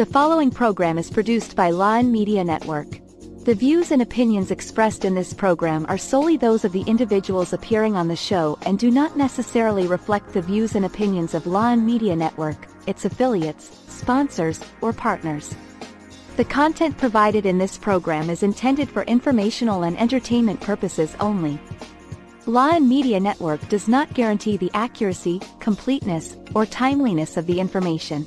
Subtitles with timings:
[0.00, 2.88] The following program is produced by Lion Media Network.
[3.44, 7.96] The views and opinions expressed in this program are solely those of the individuals appearing
[7.96, 12.16] on the show and do not necessarily reflect the views and opinions of Lion Media
[12.16, 15.54] Network, its affiliates, sponsors, or partners.
[16.38, 21.60] The content provided in this program is intended for informational and entertainment purposes only.
[22.46, 28.26] Lion Media Network does not guarantee the accuracy, completeness, or timeliness of the information.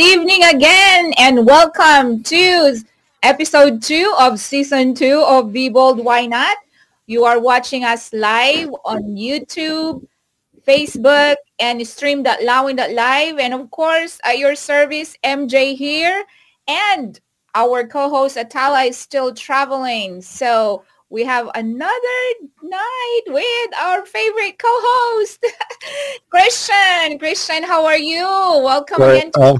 [0.00, 2.78] Evening again, and welcome to
[3.22, 6.56] episode two of season two of Be Bold Why Not.
[7.06, 10.06] You are watching us live on YouTube,
[10.66, 13.38] Facebook, and stream.lawin.live.
[13.38, 16.24] And of course, at your service, MJ here.
[16.66, 17.20] And
[17.54, 20.22] our co-host Atala is still traveling.
[20.22, 22.22] So we have another
[22.62, 25.44] night with our favorite co-host,
[26.30, 27.18] Christian.
[27.18, 28.24] Christian, how are you?
[28.24, 29.56] Welcome Well, again to uh.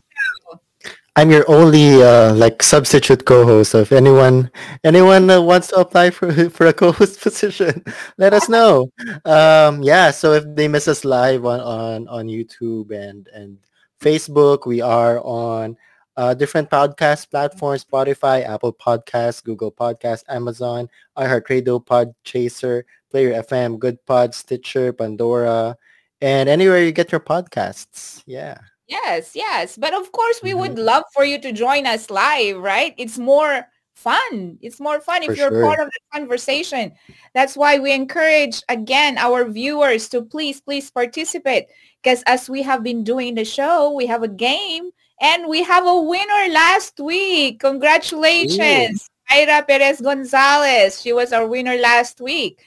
[1.16, 3.72] I'm your only uh, like substitute co-host.
[3.72, 4.50] So if anyone
[4.84, 7.84] anyone uh, wants to apply for for a co-host position,
[8.16, 8.90] let us know.
[9.24, 10.10] Um, yeah.
[10.12, 13.58] So if they miss us live on on on YouTube and and
[14.00, 15.76] Facebook, we are on
[16.16, 23.98] uh, different podcast platforms: Spotify, Apple Podcasts, Google Podcasts, Amazon, iHeartRadio, Podchaser, Player FM, Good
[24.06, 25.76] Pod, Stitcher, Pandora,
[26.20, 28.22] and anywhere you get your podcasts.
[28.26, 28.58] Yeah.
[28.90, 29.76] Yes, yes.
[29.78, 30.84] But of course, we would Mhm.
[30.84, 32.94] love for you to join us live, right?
[32.98, 34.58] It's more fun.
[34.62, 35.64] It's more fun For if you're sure.
[35.64, 36.92] part of the conversation.
[37.34, 41.66] That's why we encourage, again, our viewers to please, please participate.
[42.02, 44.90] Because as we have been doing the show, we have a game
[45.20, 47.60] and we have a winner last week.
[47.60, 49.08] Congratulations.
[49.30, 51.00] Mayra Perez Gonzalez.
[51.00, 52.58] She was our winner last week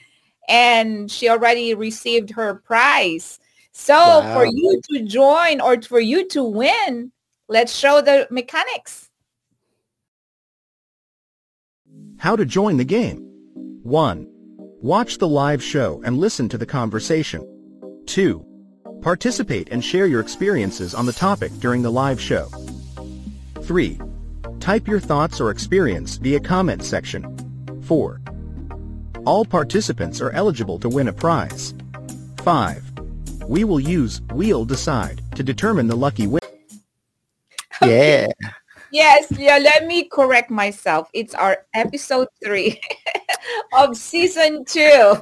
[0.48, 3.38] and she already received her prize.
[3.76, 7.10] So for you to join or for you to win,
[7.48, 9.10] let's show the mechanics.
[12.18, 13.28] How to join the game.
[13.82, 14.26] 1.
[14.80, 17.42] Watch the live show and listen to the conversation.
[18.06, 18.46] 2.
[19.02, 22.48] Participate and share your experiences on the topic during the live show.
[23.62, 24.00] 3.
[24.60, 27.82] Type your thoughts or experience via comment section.
[27.82, 28.20] 4.
[29.26, 31.74] All participants are eligible to win a prize.
[32.38, 32.93] 5.
[33.46, 36.40] We will use Wheel Decide to determine the lucky winner.
[37.82, 38.26] Yeah.
[38.90, 41.10] Yes, yeah, let me correct myself.
[41.12, 42.80] It's our episode three
[43.76, 45.20] of season two.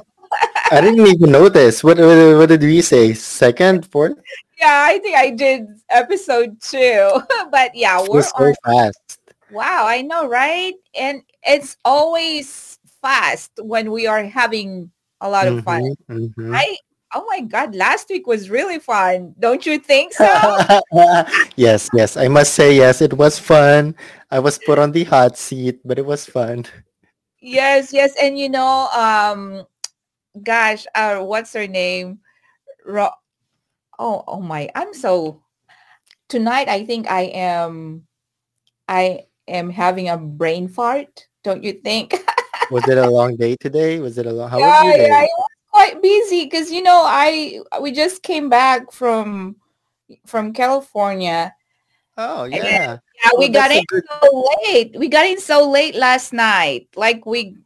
[0.71, 1.83] I didn't even notice.
[1.83, 3.13] What, what what did we say?
[3.13, 4.13] Second, fourth?
[4.59, 7.09] Yeah, I think I did episode two.
[7.51, 9.19] but yeah, we're so on fast.
[9.51, 10.73] Wow, I know, right?
[10.95, 15.95] And it's always fast when we are having a lot of fun.
[16.09, 16.55] Mhm, mhm.
[16.55, 16.77] I
[17.13, 19.33] oh my god, last week was really fun.
[19.39, 20.25] Don't you think so?
[21.55, 22.17] yes, yes.
[22.17, 23.01] I must say yes.
[23.01, 23.95] It was fun.
[24.31, 26.65] I was put on the hot seat, but it was fun.
[27.39, 28.13] yes, yes.
[28.21, 29.65] And you know, um
[30.41, 32.19] gosh, uh what's her name?
[32.85, 33.17] Ro-
[33.99, 34.69] oh, oh my.
[34.75, 35.43] I'm so
[36.29, 38.07] tonight I think I am
[38.87, 41.27] I am having a brain fart.
[41.43, 42.15] Don't you think?
[42.71, 43.99] Was it a long day today?
[43.99, 44.49] Was it a long?
[44.49, 45.07] How was yeah, your day?
[45.09, 49.57] yeah, it was quite busy because you know I we just came back from
[50.25, 51.53] from California.
[52.17, 52.97] Oh then- yeah.
[53.23, 54.95] Yeah, we Oh, got in good- so late.
[54.97, 56.87] We got in so late last night.
[56.95, 57.57] Like we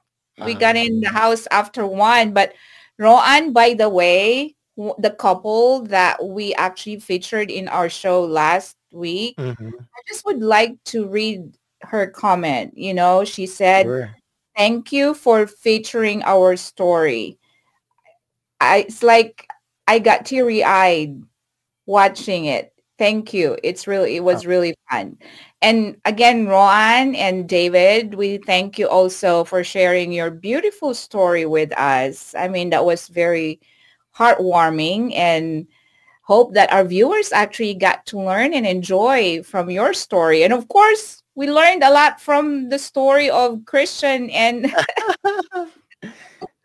[0.45, 0.79] we got Ah.
[0.85, 2.31] in the house after one.
[2.31, 2.53] But
[2.99, 8.77] Roan, by the way, w- the couple that we actually featured in our show last
[8.91, 12.77] week, Mhm, I just would like to read her comment.
[12.77, 14.15] You know, she said, sure.
[14.55, 17.39] thank you for featuring our story.
[18.59, 19.47] I, it's like
[19.87, 21.21] I got teary eyed
[21.85, 22.73] watching it.
[22.97, 23.57] Thank you.
[23.63, 24.49] It's really, it was oh.
[24.49, 25.17] really fun.
[25.61, 31.77] And again, Roan and David, we thank you also for sharing your beautiful story with
[31.77, 32.33] us.
[32.35, 33.59] I mean, that was very
[34.15, 35.67] heartwarming and
[36.23, 40.43] hope that our viewers actually got to learn and enjoy from your story.
[40.43, 44.73] And of course, we learned a lot from the story of Christian and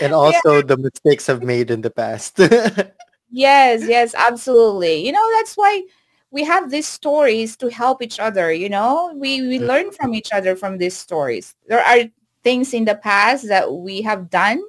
[0.00, 2.38] And also the mistakes I've made in the past.
[3.30, 5.04] yes, yes, absolutely.
[5.04, 5.82] You know, that's why
[6.30, 9.12] we have these stories to help each other, you know?
[9.16, 9.66] We we Mhm.
[9.66, 11.54] learn from each other from these stories.
[11.68, 12.04] There are
[12.42, 14.62] things in the past that we have done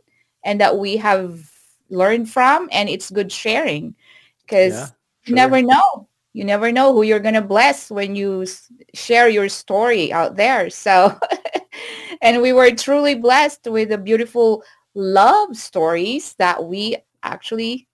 [0.44, 1.52] and that we have
[1.90, 3.96] learned from and it's good sharing
[4.46, 8.46] because Yeah, you never know you never know who you're going to bless when you
[8.94, 11.18] share your story out there so
[12.22, 14.64] and we were truly blessed with a beautiful
[14.98, 17.88] love stories that we actually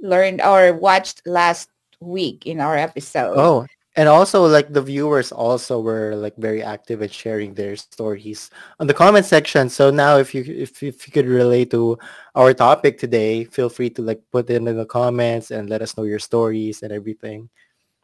[0.00, 3.66] learned or watched last week in our episode Oh,
[3.96, 8.86] and also like the viewers also were like very active at sharing their stories on
[8.86, 9.68] the comment section.
[9.68, 11.98] So now if you if, if you could relate to
[12.34, 15.96] our topic today, feel free to like put it in the comments and let us
[15.96, 17.50] know your stories and everything.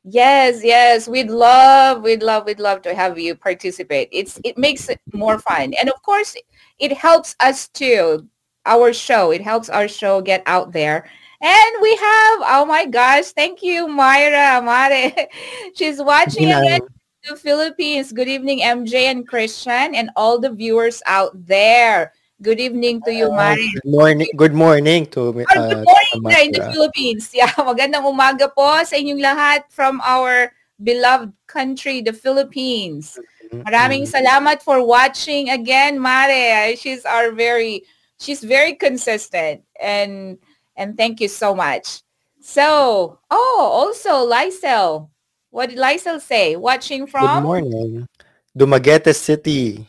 [0.05, 4.09] Yes, yes, we'd love, we'd love, we'd love to have you participate.
[4.13, 6.37] It's it makes it more fun, and of course,
[6.79, 8.27] it helps us too.
[8.65, 11.09] Our show, it helps our show get out there.
[11.41, 15.29] And we have, oh my gosh, thank you, Myra Amare.
[15.75, 18.13] She's watching again in the Philippines.
[18.13, 22.13] Good evening, MJ and Christian, and all the viewers out there.
[22.41, 23.67] Good evening to you, uh, Mari.
[23.75, 24.29] good morning.
[24.37, 26.63] Good morning to Or uh, good morning na in the.
[26.71, 27.31] Philippines.
[27.35, 33.19] Yeah, magandang umaga po sa inyong lahat from our beloved country, the Philippines.
[33.67, 34.15] Maraming Mhm.
[34.15, 36.79] salamat for watching again, Mare.
[36.79, 37.83] She's our very,
[38.23, 40.39] she's very consistent and
[40.79, 42.07] and thank you so much.
[42.39, 45.11] So, oh, also Lysel.
[45.51, 46.55] What did Lysel say?
[46.55, 47.43] Watching Good from?
[47.43, 48.07] morning.
[48.55, 49.83] Dumaguete City.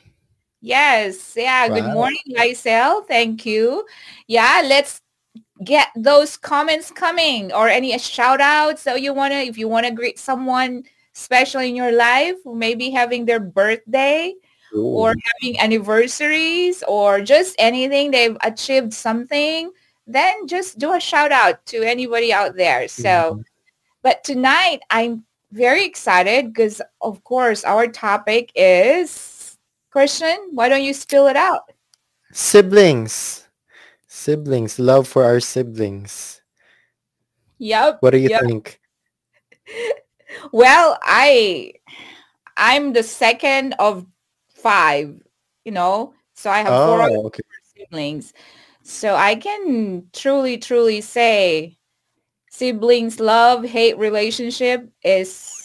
[0.61, 1.33] Yes.
[1.35, 1.69] Yeah.
[1.69, 3.05] Good morning, Lysel.
[3.07, 3.85] Thank you.
[4.27, 4.61] Yeah.
[4.65, 5.01] Let's
[5.63, 9.85] get those comments coming or any shout outs that you want to, if you want
[9.85, 10.83] to greet someone
[11.13, 14.33] special in your life who may be having their birthday
[14.73, 19.71] or having anniversaries or just anything they've achieved something,
[20.07, 22.87] then just do a shout out to anybody out there.
[22.87, 23.43] So, Mhm.
[24.03, 29.19] but tonight I'm very excited because of course our topic is
[29.89, 31.63] Christian, why don't you spill it out?
[32.31, 33.47] Siblings.
[34.07, 34.79] Siblings.
[34.79, 36.41] Love for our siblings.
[37.59, 37.97] Yep.
[38.01, 38.41] What do you Yep.
[38.41, 38.79] think?
[40.51, 41.73] Well, I
[42.57, 44.05] I'm the second of
[44.49, 45.21] five,
[45.65, 46.13] you know.
[46.35, 47.41] So I have four Oh, okay.
[47.75, 48.33] siblings.
[48.83, 51.77] So I can truly, truly say
[52.49, 55.58] siblings love hate relationship is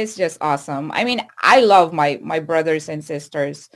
[0.00, 0.90] is just awesome.
[0.92, 3.68] I mean, I love my my brothers and sisters.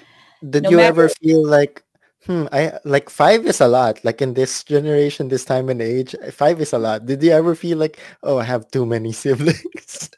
[0.48, 1.84] Did No you ever feel like,
[2.26, 4.04] hmm, I like five is a lot.
[4.04, 7.06] Like in this generation, this time and age, five is a lot.
[7.06, 10.10] Did you ever feel like, oh, I have too many siblings?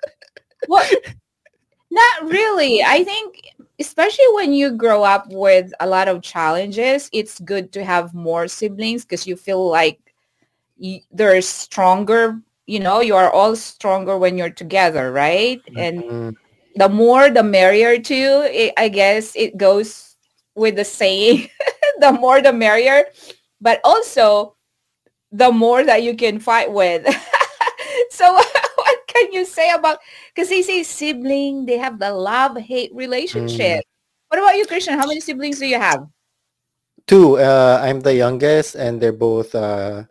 [0.66, 0.88] what
[1.90, 2.82] not really.
[2.82, 7.84] I think especially when you grow up with a lot of challenges, it's good to
[7.84, 10.00] have more siblings because you feel like
[10.78, 12.40] y- they're stronger.
[12.66, 15.62] You know, you are all stronger when you're together, right?
[15.76, 16.36] And Mm,
[16.76, 18.44] the more, the merrier too.
[18.50, 20.16] It, I guess it goes
[20.54, 21.48] with the saying,
[22.00, 23.04] the more, the merrier.
[23.60, 24.56] But also,
[25.32, 27.06] the more that you can fight with.
[28.10, 28.32] so
[28.76, 29.98] what can you say about,
[30.34, 32.96] because they say sibling, they have the love-hate mm.
[32.96, 33.80] relationship.
[34.28, 34.98] What about you, Christian?
[34.98, 36.06] How many siblings do you have?
[37.06, 40.04] Two, uh, I'm the youngest and they're both uh,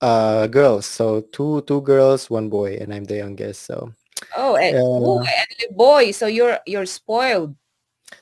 [0.00, 0.86] uh, girls.
[0.86, 3.62] So two two girls, one boy, and I'm the youngest.
[3.66, 3.92] So
[4.36, 5.44] Oh, and, oh, yeah.
[5.44, 6.10] and a boy.
[6.12, 7.54] So you're you're spoiled.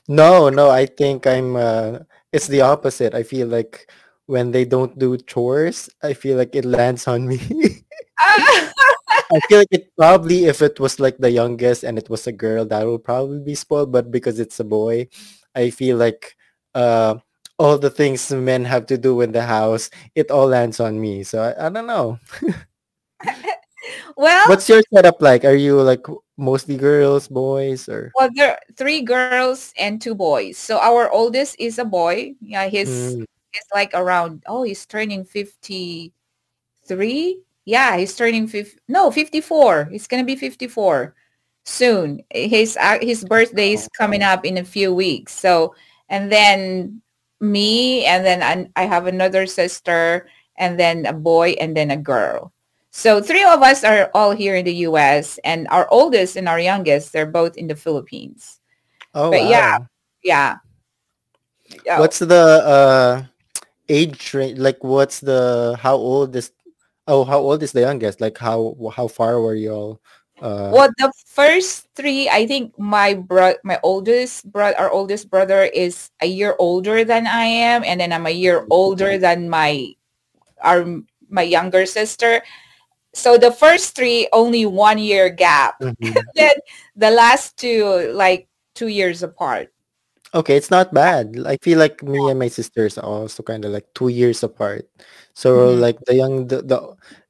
[0.07, 1.99] No, no, I think I'm uh
[2.31, 3.13] it's the opposite.
[3.13, 3.89] I feel like
[4.25, 7.39] when they don't do chores, I feel like it lands on me.
[8.19, 12.31] I feel like it probably if it was like the youngest and it was a
[12.31, 13.91] girl, that would probably be spoiled.
[13.91, 15.07] But because it's a boy,
[15.55, 16.35] I feel like
[16.75, 17.15] uh
[17.59, 21.23] all the things men have to do in the house, it all lands on me.
[21.23, 22.17] So I, I don't know.
[24.17, 25.43] well, What's your setup like?
[25.43, 26.05] Are you like
[26.37, 30.57] mostly girls, boys, or Well, there are three girls and two boys.
[30.57, 32.35] So our oldest is a boy.
[32.41, 34.43] Yeah, he's Mm, he's like around.
[34.47, 36.13] Oh, he's turning fifty
[36.87, 37.43] three.
[37.65, 38.79] Yeah, he's turning fifty.
[38.87, 39.85] No, fifty four.
[39.91, 41.13] He's gonna be fifty four
[41.65, 42.23] soon.
[42.31, 45.33] His uh, his birthday is coming up in a few weeks.
[45.33, 45.75] So
[46.07, 47.01] and then
[47.39, 50.27] me, and then an- I have another sister,
[50.57, 52.51] and then a boy, and then a girl.
[52.91, 55.39] So three of us are all here in the U.S.
[55.43, 58.59] and our oldest and our youngest, they're both in the Philippines.
[59.13, 59.87] oh But yeah, wow.
[60.23, 60.55] yeah.
[61.85, 61.99] yeah.
[61.99, 63.23] What's the uh
[63.87, 64.59] age range?
[64.59, 66.51] Like what's the how old is
[67.07, 68.21] oh how old is the youngest?
[68.21, 70.01] Like how how far were you all
[70.41, 75.63] uh Well, the first three, I think my bro, my oldest bro, our oldest brother
[75.63, 79.93] is a year older than I am, and then I'm a year older than my
[80.63, 80.85] our
[81.29, 82.41] my younger sister.
[83.13, 85.75] So the first three only one year gap.
[85.79, 86.29] mhm.
[86.35, 86.53] then
[86.95, 89.71] the last two like two years apart.
[90.35, 91.37] Okay, it's not bad.
[91.45, 94.89] I feel like me and my sisters are also kind of like two years apart.
[95.33, 95.79] So Mhm.
[95.79, 96.79] like the young the, the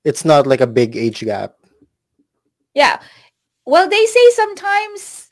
[0.04, 1.59] it's not like a big age gap.
[2.80, 3.04] Yeah.
[3.68, 5.28] Well, they say sometimes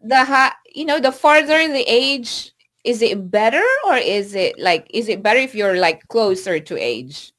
[0.00, 2.56] the ha- you know the farther the age,
[2.88, 6.74] is it better or is it like is it better if you're like closer to
[6.80, 7.32] age?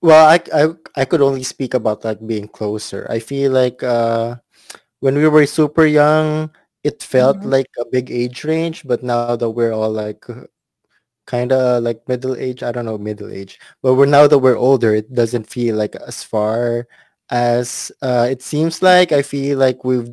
[0.00, 0.62] Well, I, I
[0.96, 3.04] I could only speak about like being closer.
[3.10, 4.36] I feel like uh
[5.00, 6.50] when we were super young,
[6.84, 7.52] it felt Mhm.
[7.52, 10.24] like a big age range, but now that we're all like
[11.26, 13.58] kind of like middle age, I don't know, middle age.
[13.82, 16.86] But we're now that we're older, it doesn't feel like as far
[17.30, 19.12] as uh it seems like.
[19.12, 20.10] I feel like we've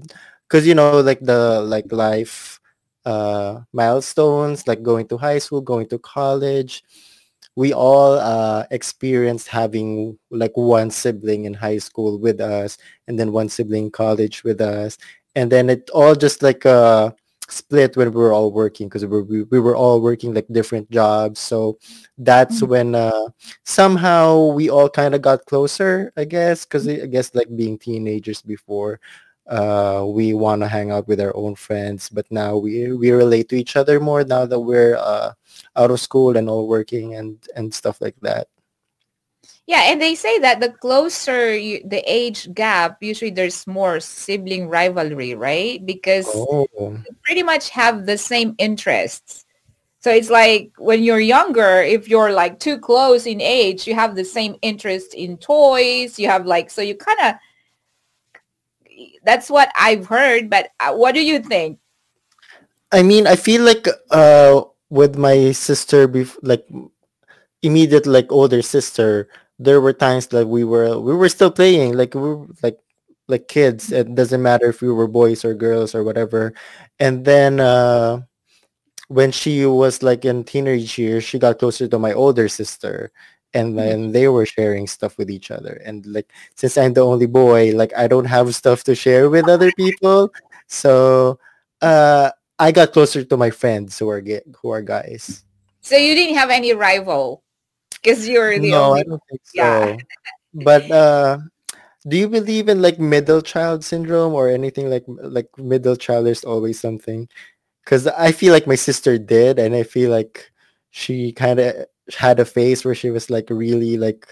[0.48, 2.60] because you know like the like life
[3.06, 6.84] uh milestones like going to high school, going to college
[7.56, 13.32] we all uh, experienced having like one sibling in high school with us and then
[13.32, 14.98] one sibling in college with us
[15.36, 17.12] and then it all just like uh
[17.50, 20.90] split when we were all working because we, we, we were all working like different
[20.92, 21.78] jobs so
[22.18, 22.68] that's Mhm.
[22.70, 23.28] when uh
[23.64, 28.42] somehow we all kind of got closer i guess because i guess like being teenagers
[28.42, 29.00] before
[29.48, 33.48] uh we want to hang out with our own friends but now we we relate
[33.50, 35.32] to each other more now that we're uh
[35.76, 38.48] out of school and all working and and stuff like that.
[39.68, 44.68] Yeah, and they say that the closer you, the age gap, usually there's more sibling
[44.70, 45.84] rivalry, right?
[45.84, 49.46] Because Oh, you pretty much have the same interests.
[50.00, 54.16] So it's like when you're younger, if you're like too close in age, you have
[54.16, 56.20] the same interest in toys.
[56.20, 57.36] You have like, so you kind of,
[59.24, 60.48] that's what I've heard.
[60.48, 61.80] But uh, what do you think?
[62.92, 66.68] I mean, I feel like uh with my sister, bef- like
[67.64, 69.28] immediate like older sister,
[69.60, 72.80] there were times that we were we were still playing, like we were like
[73.28, 73.92] like kids.
[73.92, 76.54] It doesn't matter if we were boys or girls or whatever.
[77.00, 78.22] And then uh
[79.08, 83.12] when she was like in teenage years, she got closer to my older sister.
[83.54, 83.78] And Mhm.
[83.78, 85.82] then they were sharing stuff with each other.
[85.86, 89.48] And like since I'm the only boy, like I don't have stuff to share with
[89.50, 90.32] other people.
[90.68, 91.40] So
[91.82, 95.44] uh I got closer to my friends who are ga- who are guys.
[95.82, 97.44] So you didn't have any rival
[98.06, 99.98] because you're the No, I don't think yeah.
[99.98, 99.98] so.
[100.54, 101.40] But uh
[102.08, 106.44] do you believe in like middle child syndrome or anything like like middle child there's
[106.46, 107.28] always something?
[107.84, 110.52] Because I feel like my sister did, and I feel like
[110.92, 111.86] she kind of
[112.18, 114.28] had a phase where she was like really like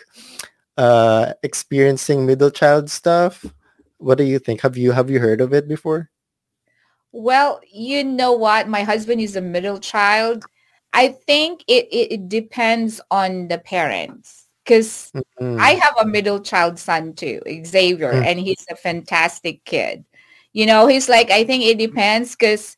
[0.78, 3.46] uh experiencing middle child stuff.
[3.98, 4.62] What do you think?
[4.62, 6.10] Have you have you heard of it before?
[7.12, 8.68] Well, you know what?
[8.68, 10.46] My husband is a middle child.
[10.94, 15.14] I think it, it, depends on the parents because
[15.58, 20.06] I Mm, have a middle child son too, Xavier, mm, and he's a fantastic kid.
[20.54, 22.78] You know, he's like, I think it depends because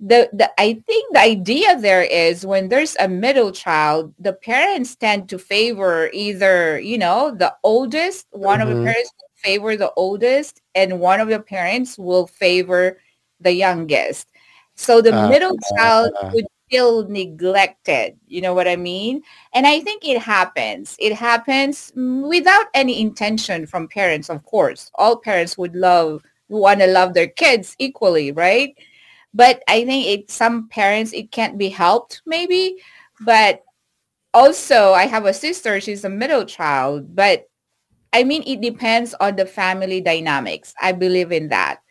[0.00, 4.94] the, the I think the idea there is when there's a middle child, the parents
[4.96, 8.84] tend to favor either, you know, the oldest, one of the mhm.
[8.84, 12.98] parents will favor the oldest and one of the parents will favor
[13.40, 14.28] the youngest.
[14.76, 18.18] So the Uh, middle child uh, would feel neglected.
[18.26, 19.22] You know what I mean?
[19.52, 20.96] And I think it happens.
[20.98, 24.90] It happens without any intention from parents, of course.
[24.96, 28.74] All parents would love, want to love their kids equally, right?
[29.32, 32.82] But I think it some parents it can't be helped maybe.
[33.20, 33.62] But
[34.32, 37.46] also I have a sister, she's a middle child, but
[38.12, 40.74] I mean it depends on the family dynamics.
[40.82, 41.82] I believe in that.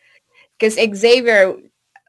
[0.58, 1.56] Because Xavier,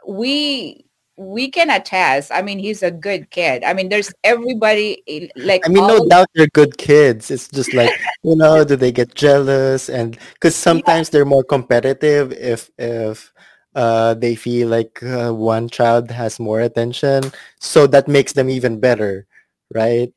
[0.05, 0.85] we
[1.17, 2.31] we can attest.
[2.31, 3.63] I mean, he's a good kid.
[3.63, 5.03] I mean, there's everybody
[5.35, 7.31] like I mean, no doubt they're good kids.
[7.31, 7.91] It's just like,
[8.23, 9.89] you know, do they get jealous?
[9.89, 13.31] And because yeah, sometimes they're more competitive if if
[13.75, 18.79] uh, they feel like uh, one child has more attention, so that makes them even
[18.79, 19.27] better,
[19.73, 20.13] right?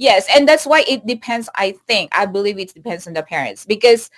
[0.00, 1.48] yes, and that's why it depends.
[1.54, 4.10] I think I believe it depends on the parents because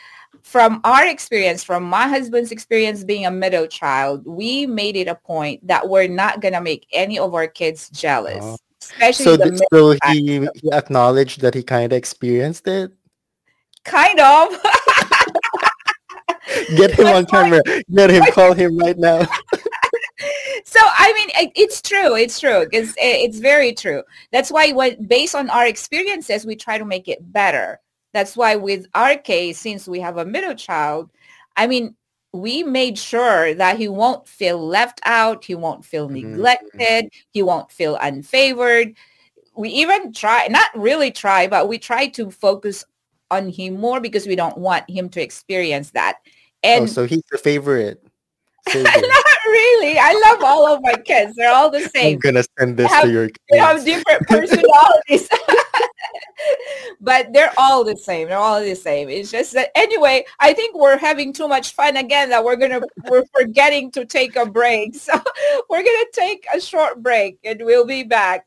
[0.42, 5.14] from our experience, from my husband's experience being a middle child, we made it a
[5.14, 7.96] point that we're not gonna make any of our kids Oh.
[7.96, 10.14] jealous, especially So, the th- so child.
[10.16, 12.90] he he acknowledged that he kind of experienced it.
[13.84, 14.56] Kind of.
[16.76, 17.62] Get him on camera.
[17.94, 18.24] Get him.
[18.32, 19.20] Call him right now.
[20.64, 22.14] so I mean, it, it's true.
[22.16, 24.02] It's true because it's very true.
[24.32, 27.80] That's why, when based on our experiences, we try to make it better.
[28.12, 31.11] That's why, with our case, since we have a middle child,
[31.57, 31.95] I mean,
[32.33, 35.45] we made sure that he won't feel left out.
[35.45, 36.12] He won't feel Mhm.
[36.14, 37.11] neglected.
[37.31, 38.95] He won't feel unfavored.
[39.57, 42.85] We even try, not really try, but we try to focus
[43.31, 46.19] on him more because we don't want him to experience that.
[46.25, 46.28] Oh,
[46.64, 48.01] And so he's the favorite.
[48.75, 48.85] Not
[49.47, 49.99] really.
[49.99, 51.35] I love all of my kids.
[51.37, 52.14] They're all the same.
[52.14, 53.38] I'm gonna send this have- to your kids.
[53.50, 55.28] They have different personalities.
[57.00, 58.28] but they're all the same.
[58.28, 59.09] They're all the same.
[59.09, 62.81] It's just that anyway, I think we're having too much fun again that we're gonna
[63.09, 64.95] we're forgetting to take a break.
[64.95, 65.12] So
[65.69, 68.47] we're gonna take a short break and we'll be back.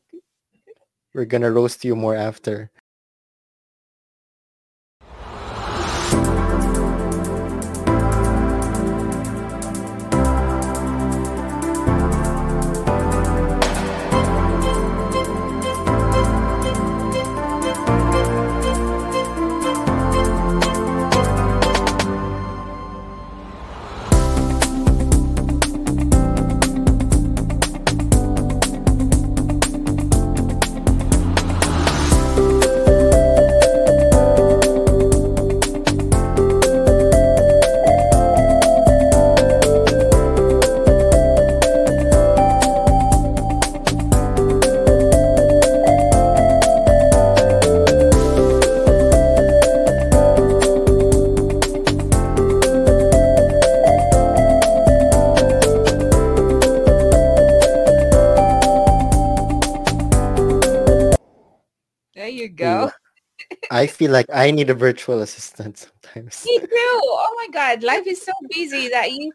[1.14, 2.70] We're gonna roast you more after.
[63.96, 66.44] Feel like I need a virtual assistant sometimes.
[66.46, 66.68] Me too.
[66.70, 67.82] Oh my God.
[67.82, 69.32] Life is so busy that you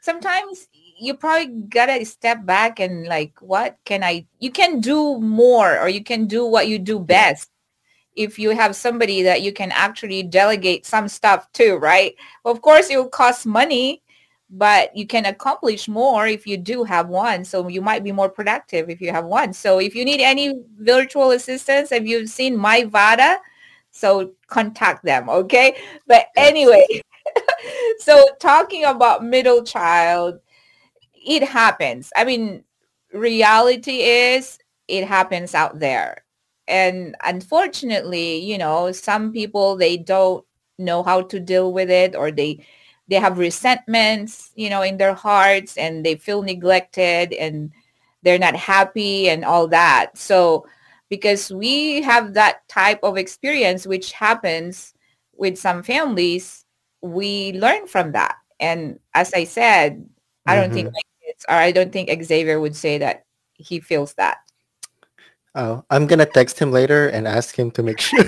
[0.00, 0.68] sometimes
[1.00, 5.88] you probably gotta step back and like, what can I you can do more or
[5.88, 7.50] you can do what you do best
[8.16, 12.14] if you have somebody that you can actually delegate some stuff to, right?
[12.44, 14.02] Of course it will cost money,
[14.48, 17.44] but you can accomplish more if you do have one.
[17.44, 19.52] So you might be more productive if you have one.
[19.52, 23.38] So if you need any virtual assistants, have you seen My Vada?
[23.94, 25.76] So contact them, okay?
[26.08, 26.84] But anyway,
[27.98, 30.40] so talking about middle child,
[31.14, 32.12] it happens.
[32.16, 32.64] I mean,
[33.12, 36.24] reality is it happens out there.
[36.66, 40.44] And unfortunately, you know, some people they don't
[40.76, 42.66] know how to deal with it or they
[43.06, 47.70] they have resentments, you know, in their hearts and they feel neglected and
[48.22, 50.16] they're not happy and all that.
[50.16, 50.66] So
[51.14, 54.94] because we have that type of experience which happens
[55.38, 56.66] with some families,
[57.02, 58.34] we learn from that.
[58.58, 60.02] And as I said,
[60.46, 64.14] I don't think my kids or I don't think Xavier would say that he feels
[64.14, 64.38] that.
[65.54, 68.26] Oh, I'm gonna text him later and ask him to make sure.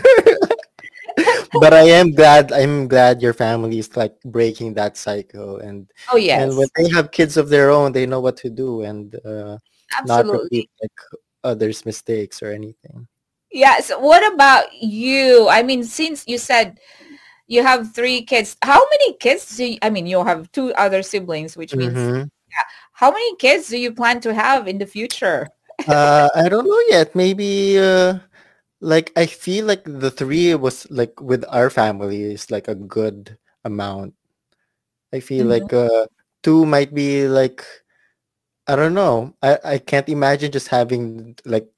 [1.59, 2.53] but I am glad.
[2.53, 6.39] I'm glad your family is like breaking that cycle, and Oh yes.
[6.39, 9.59] and when they have kids of their own, they know what to do and uh,
[10.07, 10.95] not repeat like
[11.47, 13.09] others' mistakes or anything.
[13.53, 13.79] Yeah.
[13.81, 15.49] So what about you?
[15.49, 16.79] I mean, since you said
[17.47, 21.03] you have three kids, how many kids do you, I mean, you have two other
[21.03, 22.31] siblings, which means Mhm.
[22.93, 25.53] how many kids do you plan to have in the future?
[25.89, 27.15] uh, I don't know yet.
[27.15, 28.19] Maybe uh,
[28.81, 33.39] like I feel like the three was like with our family is like a good
[33.65, 34.15] amount.
[35.13, 35.61] I feel Mhm.
[35.61, 36.07] like uh,
[36.43, 37.65] two might be like
[38.67, 39.35] I don't know.
[39.43, 41.69] I I can't imagine just having like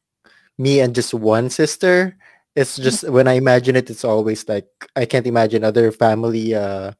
[0.58, 2.16] me and just one sister.
[2.56, 6.92] It's just when I imagine it, it's always like I can't imagine other family uh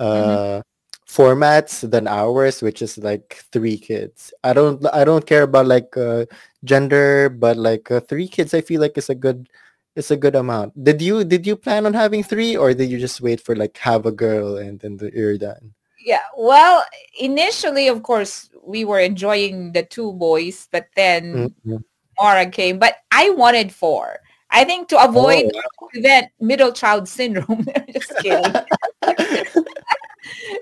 [0.00, 0.62] uh
[1.08, 4.32] formats than ours, which is like three kids.
[4.44, 6.26] I don't I don't care about like uh
[6.64, 9.48] gender, but like uh, three kids, I feel like it's a good
[9.96, 10.74] it's a good amount.
[10.82, 13.78] Did you did you plan on having three, or did you just wait for like
[13.78, 15.74] have a girl and then the, you're done?
[16.04, 16.22] Yeah.
[16.36, 16.84] Well,
[17.18, 21.84] initially, of course, we were enjoying the two boys, but then Mhm.
[22.20, 22.78] Mara came.
[22.78, 24.20] But I wanted four.
[24.50, 27.64] I think to avoid Oh, prevent middle child syndrome.
[27.92, 28.52] Just kidding.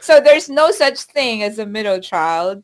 [0.00, 2.62] so there's no such thing as a middle child.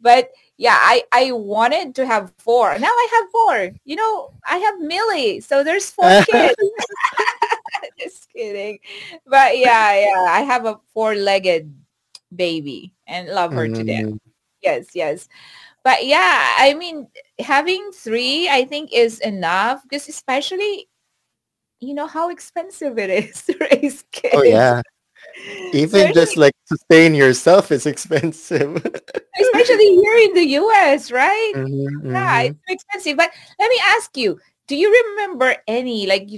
[0.00, 2.78] But yeah, I, I wanted to have four.
[2.78, 3.70] Now I have four.
[3.84, 5.40] You know, I have Millie.
[5.40, 6.56] So there's four kids.
[7.98, 8.78] Just kidding.
[9.26, 11.72] But yeah, yeah, I have a four-legged
[12.34, 14.04] baby and love her to death.
[14.04, 14.18] Mm,
[14.62, 15.28] Yes, yes.
[15.84, 17.08] But yeah, I mean,
[17.40, 20.88] having three, I think is enough because especially,
[21.80, 24.34] you know, how expensive it is to raise kids.
[24.36, 24.82] Oh yeah.
[25.72, 28.76] Even just like sustain yourself is expensive.
[29.40, 31.52] especially here in the US, right?
[31.56, 32.56] Mhm, Yeah, mhm.
[32.66, 33.16] it's expensive.
[33.16, 36.28] But let me ask you, do you remember any, like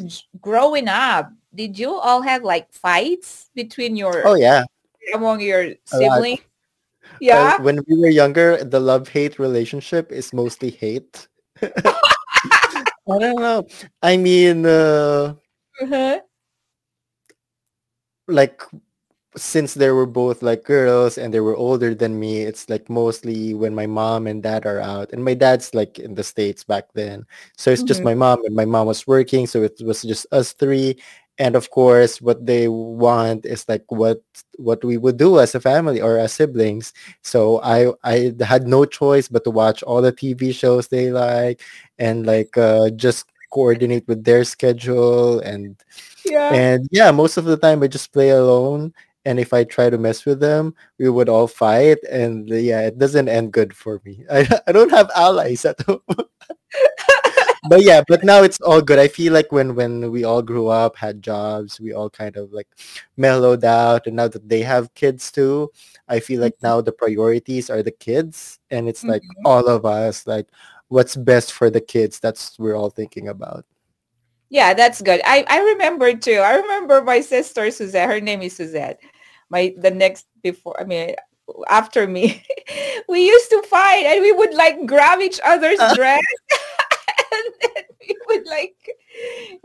[0.40, 4.64] growing up, did you all have like fights between your, Oh yeah.
[5.12, 6.40] Among your siblings?
[6.40, 7.60] Uh, Yeah.
[7.62, 11.28] when we were younger, the love-hate relationship is mostly hate.
[11.62, 13.66] I don't know.
[14.02, 15.34] I mean, uh,
[15.82, 16.20] Uh-huh.
[18.28, 18.62] like
[19.36, 23.52] since they were both like girls and they were older than me, it's like mostly
[23.52, 25.12] when my mom and dad are out.
[25.12, 27.26] And my dad's like in the States back then.
[27.58, 28.04] So it's just Mhm.
[28.04, 29.46] my mom and my mom was working.
[29.46, 30.96] So it was just us three.
[31.38, 34.22] And of course, what they want is like what
[34.58, 36.92] what we would do as a family or as siblings.
[37.22, 41.60] So I I had no choice but to watch all the TV shows they like
[41.98, 45.76] and like uh, just coordinate with their schedule and
[46.24, 46.52] Yeah.
[46.54, 48.94] and yeah, most of the time I just play alone.
[49.26, 51.98] And if I try to mess with them, we would all fight.
[52.10, 54.24] And yeah, it doesn't end good for me.
[54.30, 56.00] I, I don't have allies at home.
[57.68, 58.98] but yeah, but now it's all good.
[58.98, 62.52] I feel like when when we all grew up, had jobs, we all kind of
[62.52, 62.68] like
[63.16, 64.06] mellowed out.
[64.06, 65.70] And now that they have kids too,
[66.08, 68.58] I feel like now the priorities are the kids.
[68.70, 69.42] And it's like Mhm.
[69.44, 70.48] all of us, like
[70.88, 72.20] what's best for the kids.
[72.20, 73.64] That's we're all thinking about.
[74.50, 75.20] Yeah, that's good.
[75.24, 76.38] I, I remember too.
[76.38, 78.08] I remember my sister Suzette.
[78.08, 79.00] Her name is Suzette.
[79.50, 81.14] My the next before I mean
[81.68, 82.44] after me,
[83.08, 86.22] we used to fight and we would like grab each other's dress
[87.46, 88.76] and then we would like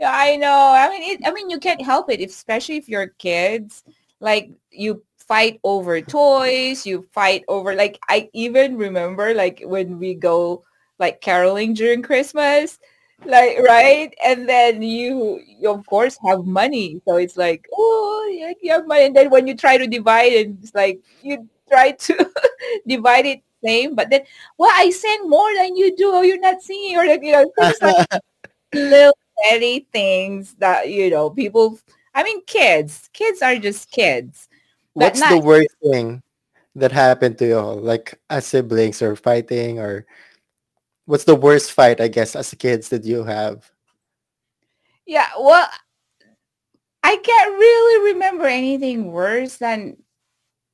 [0.04, 0.72] I know.
[0.74, 3.84] I mean it I mean you can't help it, especially if you're kids.
[4.20, 10.14] Like you fight over toys, you fight over like I even remember like when we
[10.14, 10.64] go
[10.98, 12.78] like caroling during Christmas
[13.26, 18.72] like right and then you you of course have money so it's like oh you
[18.72, 22.16] have money and then when you try to divide it it's like you try to
[22.86, 24.22] divide it same but then
[24.58, 26.10] well i send more than you do.
[26.12, 28.08] Oh you're not seeing or like you know things like
[28.74, 31.78] little petty things that you know people
[32.14, 33.08] i mean kids.
[33.12, 34.48] Kids are just kids
[34.94, 36.22] What's not the worst thing
[36.74, 40.06] that happened to you all, like as siblings or fighting or
[41.06, 43.70] what's the worst fight, I guess, as kids that you have?
[45.10, 45.68] yeah well
[47.02, 49.96] i can't really remember anything worse than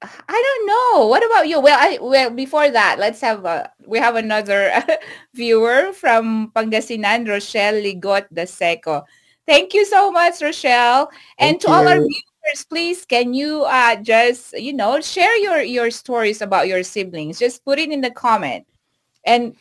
[0.02, 1.06] I don't know.
[1.06, 1.60] What about you?
[1.60, 4.70] Well, I well before that, let's have a we have another
[5.34, 9.04] viewer from Pangasinan, Rochelle Ligot de Seco.
[9.46, 11.08] Thank you so much, Rochelle.
[11.38, 15.62] And Thank to all our viewers, please can you uh just you know share your
[15.62, 17.38] your stories about your siblings?
[17.38, 18.66] Just put it in the comment.
[19.24, 19.56] And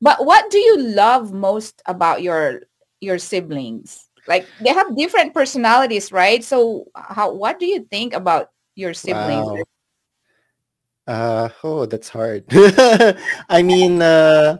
[0.00, 2.62] but what do you love most about your
[3.00, 4.08] your siblings?
[4.26, 6.42] Like they have different personalities, right?
[6.42, 9.46] So how what do you think about your siblings?
[9.46, 9.64] Wow.
[11.06, 12.44] Uh, oh, that's hard.
[13.48, 14.58] I mean, uh,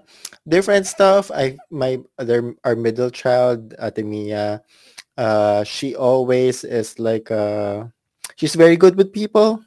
[0.48, 1.30] different stuff.
[1.30, 4.62] I my other our middle child, Ate Mia,
[5.16, 7.84] uh, she always is like uh,
[8.36, 9.62] she's very good with people.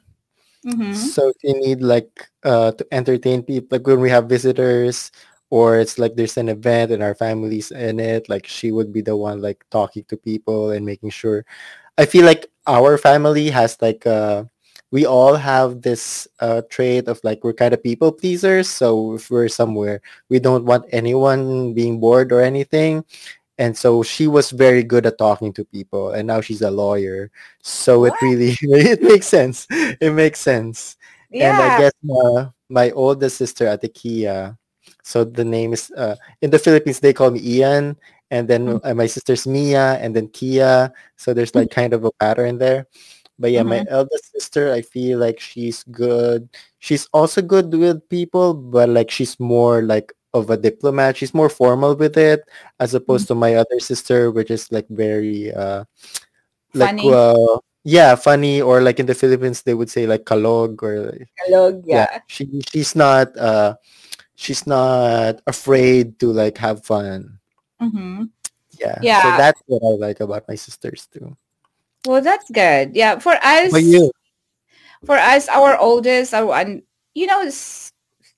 [0.66, 0.94] Mm-hmm.
[0.94, 5.10] So you need like uh to entertain people, like when we have visitors
[5.50, 9.02] or it's like there's an event and our family's in it, like she would be
[9.02, 11.44] the one like talking to people and making sure.
[11.98, 14.44] I feel like our family has like uh
[14.90, 18.68] we all have this uh trait of like we're kind of people pleasers.
[18.68, 23.04] So if we're somewhere, we don't want anyone being bored or anything.
[23.58, 27.30] And so she was very good at talking to people and now she's a lawyer.
[27.62, 29.66] So it really it makes sense.
[29.70, 30.96] It makes sense.
[31.32, 34.58] And I guess uh, my oldest sister Ate Kia,
[35.02, 37.96] so the name is uh, in the Philippines they call me Ian,
[38.32, 40.88] and then uh, my sister's Mia, and then Kia.
[41.20, 42.88] So there's like kind of a pattern there.
[43.38, 43.92] But yeah, my Mhm.
[43.92, 46.48] eldest sister, I feel like she's good.
[46.80, 51.16] She's also good with people, but like she's more like of a diplomat.
[51.20, 52.40] She's more formal with it,
[52.80, 55.84] as opposed to my other sister, which is like very uh
[56.72, 57.12] like Funny.
[57.12, 61.10] uh yeah funny or like in the philippines they would say like kalog or
[61.44, 62.20] Dialogue, yeah yeah.
[62.30, 63.74] she she's not uh
[64.38, 67.41] she's not afraid to like have fun
[67.82, 68.24] Mm-hmm.
[68.78, 71.36] yeah so that's what i like about my sisters too
[72.06, 72.96] Well, that's good.
[72.96, 73.18] Yeah.
[73.18, 74.10] For us, you
[75.06, 76.82] for us, our oldest, our, un-
[77.14, 77.46] you know,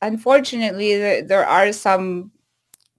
[0.03, 2.31] unfortunately, there, there are some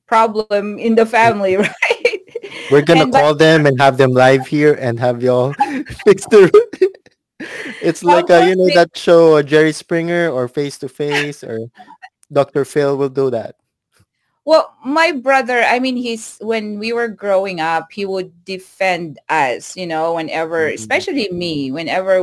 [0.07, 2.21] problem in the family, right?
[2.71, 5.53] we're gonna And but call them and have them live here and have y'all
[6.05, 6.49] fix the
[7.81, 11.59] it's like a, you know that show uh, jerry springer or face to face or
[12.31, 13.55] dr phil will do that
[14.45, 19.75] Well, my brother, I mean, he's when we were growing up, he would defend us,
[19.75, 20.75] you know, whenever, Mhm.
[20.75, 22.19] especially me, whenever,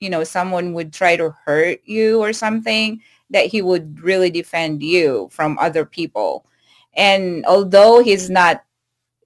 [0.00, 4.82] you know, someone would try to hurt you or something, that he would really defend
[4.82, 6.46] you from other people.
[6.94, 8.62] And although he's not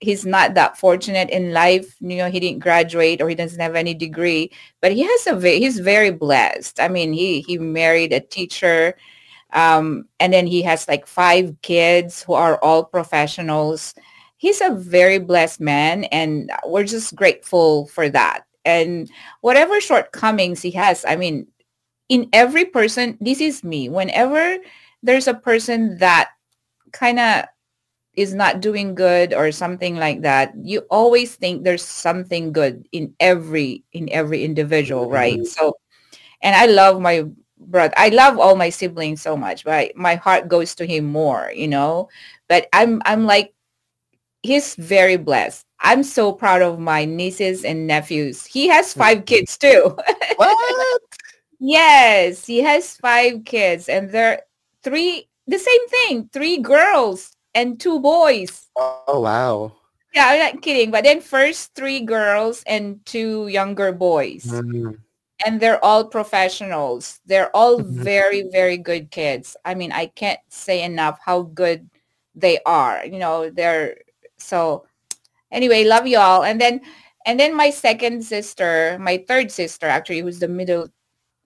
[0.00, 3.76] he's not that fortunate in life, you know, he didn't graduate or he doesn't have
[3.76, 6.80] any degree, but he has a he's very blessed.
[6.80, 8.94] I mean, he he married a teacher
[9.52, 13.94] um, and then he has like five kids who are all professionals.
[14.36, 18.44] He's a very blessed man and we're just grateful for that.
[18.64, 19.10] and
[19.40, 21.46] whatever shortcomings he has i mean
[22.08, 24.56] in every person this is me whenever
[25.02, 26.30] there's a person that
[26.92, 27.44] kind of
[28.14, 33.10] is not doing good or something like that you always think there's something good in
[33.18, 35.46] every in every individual right Mhm.
[35.46, 35.74] so
[36.42, 37.24] and i love my
[37.66, 41.06] brother i love all my siblings so much but I, my heart goes to him
[41.06, 42.08] more you know
[42.48, 43.54] but i'm i'm like
[44.42, 49.56] he's very blessed i'm so proud of my nieces and nephews he has five kids
[49.56, 49.96] too
[50.36, 51.00] What?
[51.64, 54.42] Yes, he has five kids and they're
[54.82, 58.68] three the same thing, three girls and two boys.
[58.76, 59.70] Oh wow.
[60.12, 60.90] Yeah, I'm not kidding.
[60.90, 64.44] But then first three girls and two younger boys.
[64.44, 64.98] Mm.
[65.44, 67.20] And they're all professionals.
[67.26, 67.86] They're all Mhm.
[68.04, 69.56] very, very good kids.
[69.64, 71.88] I mean, I can't say enough how good
[72.34, 73.04] they are.
[73.04, 73.98] You know, they're
[74.38, 74.86] so
[75.50, 76.44] anyway, love y'all.
[76.44, 76.80] And then
[77.26, 80.88] and then my second sister, my third sister actually, who's the middle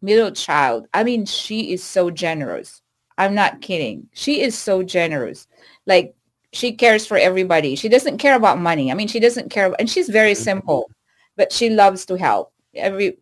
[0.02, 0.86] middle child.
[0.94, 2.82] I mean, she is so generous.
[3.18, 4.08] I'm not kidding.
[4.12, 5.46] She is so generous.
[5.86, 6.14] Like
[6.52, 7.74] she cares for everybody.
[7.76, 8.90] She doesn't care about money.
[8.90, 10.90] I mean, she doesn't care and she's very simple,
[11.36, 12.52] but she loves to help.
[12.74, 13.18] Every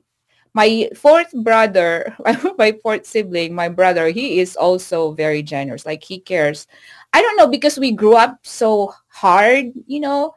[0.55, 2.17] my fourth brother,
[2.59, 5.85] my fourth sibling, my brother, he is also very generous.
[5.85, 6.67] Like he cares.
[7.13, 10.35] I don't know because we grew up so hard, you know,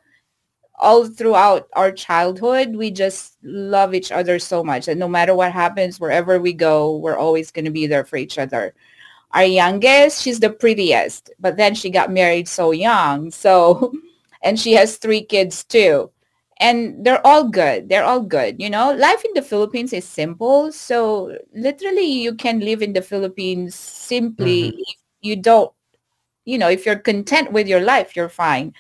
[0.80, 4.88] all throughout our childhood, we just love each other so much.
[4.88, 8.18] And no matter what happens, wherever we go, we're always going to be there for
[8.18, 8.74] each other.
[9.32, 13.32] Our youngest, she's the prettiest, but then she got married so young.
[13.32, 13.92] So,
[14.44, 16.12] and she has three kids too.
[16.60, 17.90] And they're all good.
[17.90, 18.62] They're all good.
[18.62, 20.72] You know, life in the Philippines is simple.
[20.72, 24.80] So literally you can live in the Philippines simply Mhm.
[24.88, 25.72] if you don't,
[26.46, 28.74] you know, if you're content with your life, you're fine.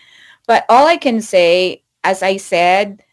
[0.47, 3.03] But all I can say, as I said,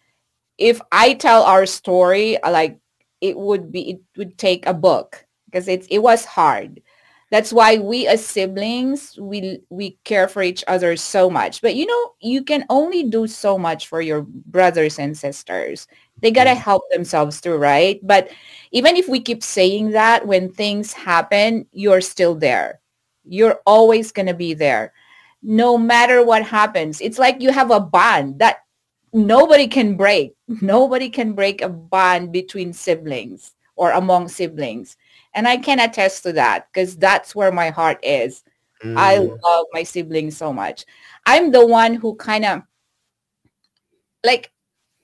[0.59, 2.79] if I tell our story, like
[3.21, 6.83] it would be, it would take a book because it's it was hard.
[7.35, 11.61] That's why we as siblings, we we care for each other so much.
[11.63, 15.89] But you know, you can only do so much for your brothers and sisters.
[16.23, 16.63] They gotta Mhm.
[16.63, 17.99] help themselves too, right?
[18.07, 18.31] But
[18.71, 22.81] even if we keep saying that, when things happen, you're still there.
[23.27, 24.93] You're always gonna be there
[25.43, 27.01] no matter what happens.
[27.01, 28.59] It's like you have a bond that
[29.13, 30.35] nobody can break.
[30.63, 34.97] Nobody can break a bond between siblings or among siblings.
[35.35, 38.43] And I can attest to that because that's where my heart is.
[38.97, 39.39] I Mm.
[39.43, 40.85] love my siblings so much.
[41.27, 42.63] I'm the one who kind of
[44.23, 44.51] like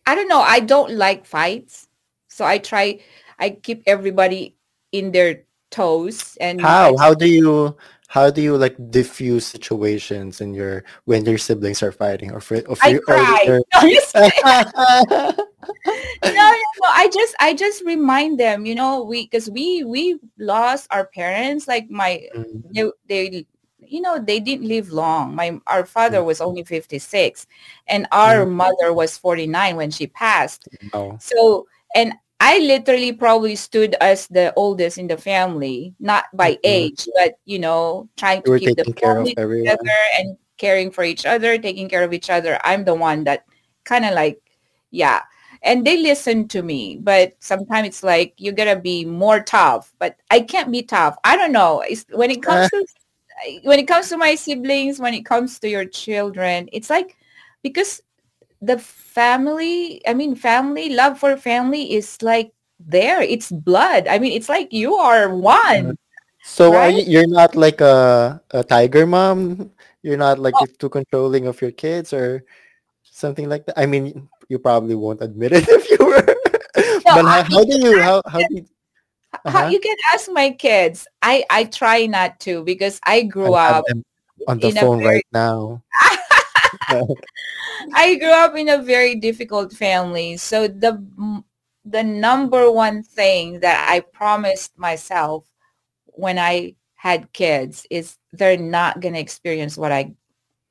[0.06, 1.88] I don't know, I don't like fights.
[2.28, 3.00] So I try
[3.38, 4.56] I keep everybody
[4.92, 6.96] in their toes and How?
[6.96, 7.76] How do you
[8.08, 12.58] how do you like diffuse situations in your when your siblings are fighting or for
[12.66, 13.42] or for I or cry.
[13.46, 15.32] your- No,
[15.86, 16.50] no, no,
[16.82, 16.88] no.
[16.88, 21.68] I just I just remind them, you know, we because we we lost our parents.
[21.68, 23.46] Like my Mm, they, they
[23.80, 25.34] you know they didn't live long.
[25.34, 27.46] My our father was only fifty six,
[27.88, 28.50] and our Mm.
[28.50, 30.68] mother was forty nine when she passed.
[30.92, 31.18] wow.
[31.18, 36.64] So and I literally probably stood as the oldest in the family, not by Mhm.
[36.64, 40.90] age, but you know, trying to keep the taking care of family together and caring
[40.90, 42.58] for each other, taking care of each other.
[42.64, 43.44] I'm the one that
[43.84, 44.40] kind of like,
[44.90, 45.22] yeah.
[45.62, 49.92] And they listen to me, but sometimes it's like you gotta be more tough.
[49.98, 51.16] But I can't be tough.
[51.24, 51.80] I don't know.
[51.80, 52.80] It's when it comes uh-huh.
[52.80, 57.16] to when it comes to my siblings, when it comes to your children, it's like
[57.62, 58.02] because
[58.60, 63.22] the family, I mean, family love for family is like there.
[63.22, 64.06] It's blood.
[64.08, 65.96] I mean, it's like you are one.
[65.96, 66.04] Mm-hmm.
[66.42, 66.94] So are Right?
[66.96, 69.70] you, you're not like a, a tiger mom?
[70.02, 70.66] You're not like Oh.
[70.78, 72.44] too controlling of your kids or
[73.04, 73.78] something like that?
[73.78, 76.26] I mean, you probably won't admit it if you were.
[77.06, 78.66] No, but how, how do you how how do you,
[79.46, 79.70] How, Uh-huh.
[79.70, 81.06] you can ask my kids.
[81.22, 83.84] I I try not to because I grew I up
[84.50, 85.82] on the phone very right now?
[87.94, 90.36] I grew up in a very difficult family.
[90.36, 90.98] So the
[91.86, 95.46] the number one thing that I promised myself
[96.06, 100.12] when I had kids is they're not going to experience what I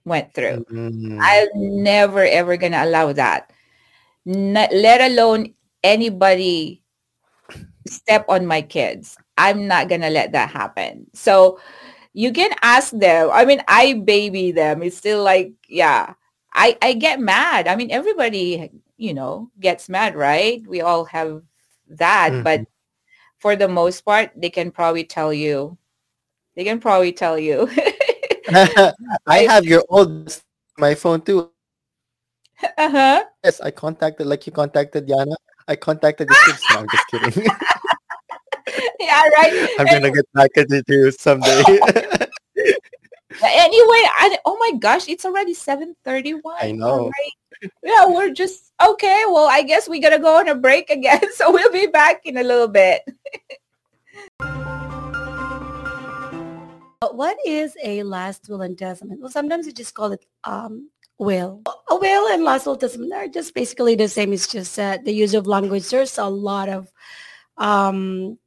[0.06, 0.66] went through.
[0.70, 1.50] Mm, I'm
[1.82, 3.52] never ever going to allow that.
[4.26, 5.54] Not, let alone
[5.84, 6.84] anybody
[7.88, 9.18] step on my kids.
[9.38, 11.08] I'm not going to let that happen.
[11.14, 11.60] So
[12.14, 13.30] you can ask them.
[13.32, 14.84] I mean, I baby them.
[14.84, 16.14] It's still like, yeah,
[16.54, 17.68] I, I get mad.
[17.68, 20.66] I mean, everybody, you know, gets mad, right?
[20.68, 21.42] We all have
[21.90, 22.32] that.
[22.32, 22.44] Mm-hmm.
[22.44, 22.62] But
[23.38, 25.78] for the most part, they can probably tell you,
[26.56, 27.70] they can probably tell you.
[29.28, 30.36] I have your old
[30.78, 31.52] my phone too.
[32.64, 33.24] Uh-huh.
[33.44, 35.36] Yes, I contacted like you contacted Yana.
[35.68, 36.64] I contacted the kids.
[36.72, 37.46] No, I'm just kidding.
[39.00, 39.70] yeah, right.
[39.80, 41.64] I'm gonna get back at you someday.
[43.44, 46.42] anyway, I, oh my gosh, it's already 7.31.
[46.60, 47.08] I know.
[47.10, 47.72] Right?
[47.84, 51.22] Yeah, we're just, okay, well, I guess we got to go on a break again.
[51.34, 53.02] So we'll be back in a little bit.
[57.12, 59.22] what is a last will and testament?
[59.22, 61.62] Well, sometimes you just call it um, will.
[61.90, 64.34] A will and last will testament are just basically the same.
[64.34, 65.90] It's just that the use of language.
[65.90, 66.92] There's a lot of
[67.58, 68.40] um,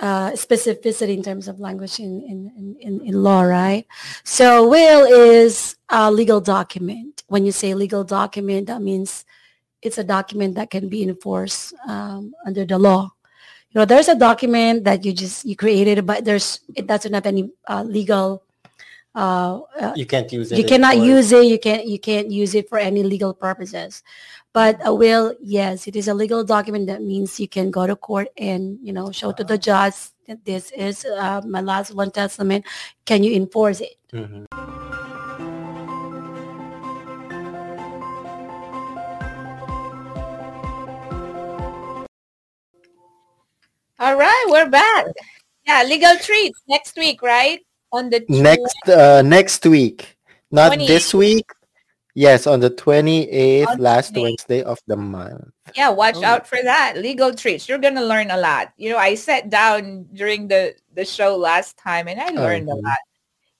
[0.00, 3.86] uh, specificity in terms of language in, in, in, in law, right?
[4.24, 7.22] So will is a legal document.
[7.28, 9.24] When you say legal document, that means
[9.82, 13.10] it's a document that can be enforced um, under the law.
[13.70, 17.26] You know, there's a document that you just you created, but there's it doesn't have
[17.26, 18.42] any uh, legal.
[19.14, 20.58] Uh, uh, you can't use it.
[20.58, 21.44] You cannot use it.
[21.46, 21.86] You can't.
[21.86, 24.02] You can't use it for any legal purposes.
[24.52, 26.88] But a will, yes, it is a legal document.
[26.88, 29.94] That means you can go to court and, you know, show to the judge
[30.26, 32.66] that this is uh, my last one testament.
[33.04, 33.94] Can you enforce it?
[34.12, 34.50] Mm-hmm.
[44.00, 45.06] All right, we're back.
[45.66, 47.60] Yeah, legal treats next week, right?
[47.92, 50.16] On the next uh, next week,
[50.50, 50.86] not 28th.
[50.86, 51.46] this week,
[52.14, 54.22] Yes, on the 28th, on last 28th.
[54.22, 55.50] Wednesday of the month.
[55.76, 56.24] Yeah, watch oh.
[56.24, 56.96] out for that.
[56.96, 57.68] Legal treats.
[57.68, 58.72] You're going to learn a lot.
[58.76, 62.74] You know, I sat down during the, the show last time and I learned a
[62.74, 62.98] lot.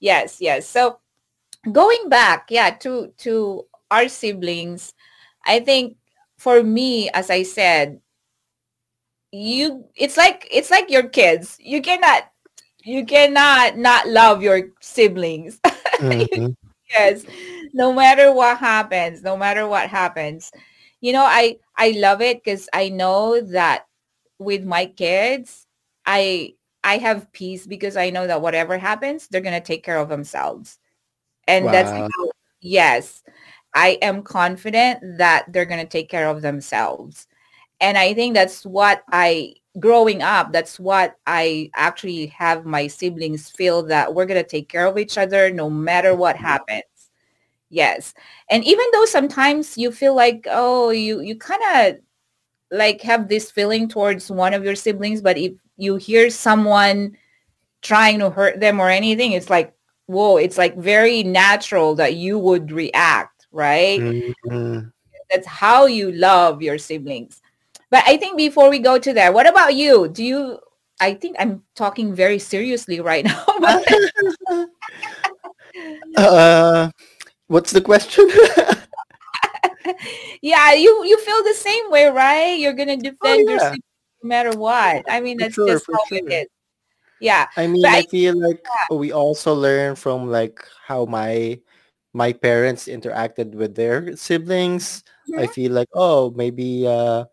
[0.01, 0.69] Yes, yes.
[0.69, 0.99] So
[1.71, 4.95] going back, yeah, to, to our siblings,
[5.47, 5.97] I think
[6.37, 8.01] for me, as I said,
[9.31, 11.57] you, it's like, it's like your kids.
[11.61, 12.25] You cannot,
[12.85, 15.61] you cannot not love your siblings.
[16.01, 16.53] Mm-hmm.
[16.89, 17.27] yes
[17.73, 20.51] no matter what happens, no matter what happens.
[21.01, 23.87] You know, I I love it because I know that
[24.39, 25.67] with my kids,
[26.07, 30.09] I I have peace because I know that whatever happens, they're gonna take care of
[30.09, 30.79] themselves.
[31.47, 31.73] And wow.
[31.73, 32.09] that's how,
[32.61, 33.23] yes,
[33.75, 37.27] I am confident that they're gonna take care of themselves.
[37.81, 43.51] And I think that's what I growing up, that's what I actually have my siblings
[43.51, 46.85] feel that we're gonna take care of each other no matter what happens.
[47.71, 48.15] Yes.
[48.51, 52.01] And even though sometimes you feel like, oh, you, you kind of
[52.71, 57.17] like have this feeling towards one of your siblings, but if you hear someone
[57.83, 59.73] trying to hurt them or anything, it's like,
[60.07, 64.01] whoa, it's like very natural that you would react, right?
[64.01, 64.89] Mm-hmm.
[65.31, 67.41] That's how you love your siblings.
[67.91, 70.09] But I think before we go to that, what about you?
[70.09, 70.59] Do you,
[71.01, 73.45] I think I'm talking very seriously right now.
[76.17, 76.91] uh,
[77.51, 78.31] What's the question?
[80.41, 82.55] yeah, you you feel the same way, right?
[82.55, 83.51] You're gonna oh, defend oh, yeah.
[83.51, 83.77] yourself
[84.23, 85.03] no matter what.
[85.11, 86.19] I mean, that's sure, just how sure.
[86.19, 86.47] it is.
[87.21, 87.49] Yeah.
[87.57, 88.97] I mean, I, I, feel like yeah.
[88.97, 91.59] we also learn from like how my
[92.15, 95.03] my parents interacted with their siblings.
[95.29, 95.41] Mm-hmm.
[95.41, 97.25] I feel like, oh, maybe uh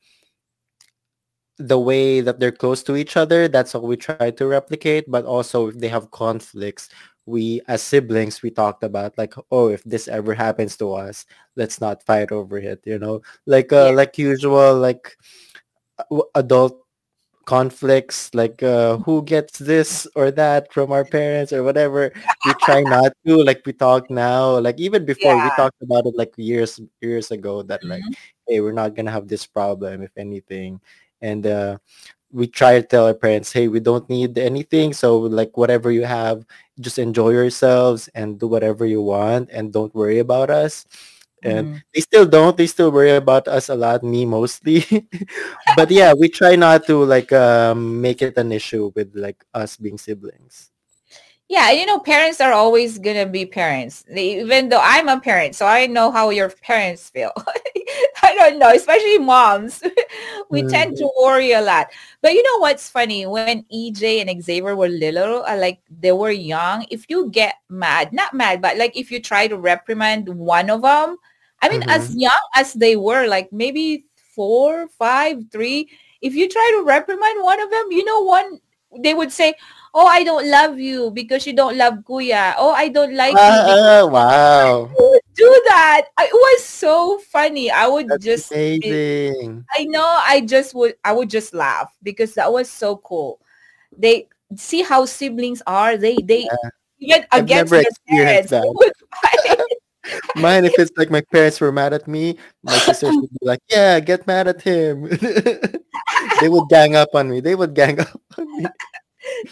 [1.58, 5.10] the way that they're close to each other, that's what we try to replicate.
[5.10, 6.90] But also if they have conflicts,
[7.28, 11.26] we as siblings we talked about like oh if this ever happens to us
[11.58, 13.92] let's not fight over it you know like uh, yeah.
[13.92, 15.16] like usual like
[16.36, 16.88] adult
[17.46, 22.12] conflicts like uh, who gets this or that from our parents or whatever
[22.46, 25.44] we try not to like we talk now like even before yeah.
[25.44, 27.92] we talked about it like years years ago that mm-hmm.
[27.92, 28.04] like
[28.48, 30.80] hey we're not gonna have this problem if anything
[31.22, 31.78] and uh
[32.32, 34.94] we try to tell our parents, hey, we don't need anything.
[34.94, 36.46] So like whatever you have,
[36.80, 40.86] just enjoy yourselves and do whatever you want and don't worry about us.
[41.44, 41.82] And mm.
[41.94, 42.58] they still don't.
[42.58, 44.84] They still worry about us a lot, me mostly.
[45.76, 49.78] but yeah, we try not to like um, make it an issue with like us
[49.78, 50.72] being siblings
[51.50, 55.56] yeah you know parents are always gonna be parents they, even though i'm a parent
[55.56, 57.32] so i know how your parents feel
[58.38, 59.84] don't know especially moms
[60.50, 60.70] we mm.
[60.70, 61.88] tend to worry a lot
[62.22, 66.32] but you know what's funny when ej and xavier were little uh, like they were
[66.32, 70.70] young if you get mad not mad but like if you try to reprimand one
[70.70, 71.18] of them
[71.62, 71.90] i mean mm-hmm.
[71.98, 75.90] as young as they were like maybe four five three
[76.22, 78.60] if you try to reprimand one of them you know one
[79.04, 79.54] they would say
[79.98, 82.54] oh, I don't love you because you don't love Kuya.
[82.58, 83.74] Oh, I don't like uh, you.
[83.74, 84.90] Uh, wow.
[85.34, 86.06] Do that.
[86.20, 87.72] It was so funny.
[87.72, 89.66] I would That's just amazing.
[89.74, 93.42] I know I just would I would just laugh because that was so cool.
[93.98, 95.98] They see how siblings are.
[95.98, 96.70] They they yeah.
[97.00, 98.54] even against their parents.
[100.38, 103.60] Mine, if it's like my parents were mad at me, my sisters would be like,
[103.70, 105.04] "Yeah, get mad at him."
[106.40, 107.42] they would gang up on me.
[107.42, 108.66] They would gang up on me.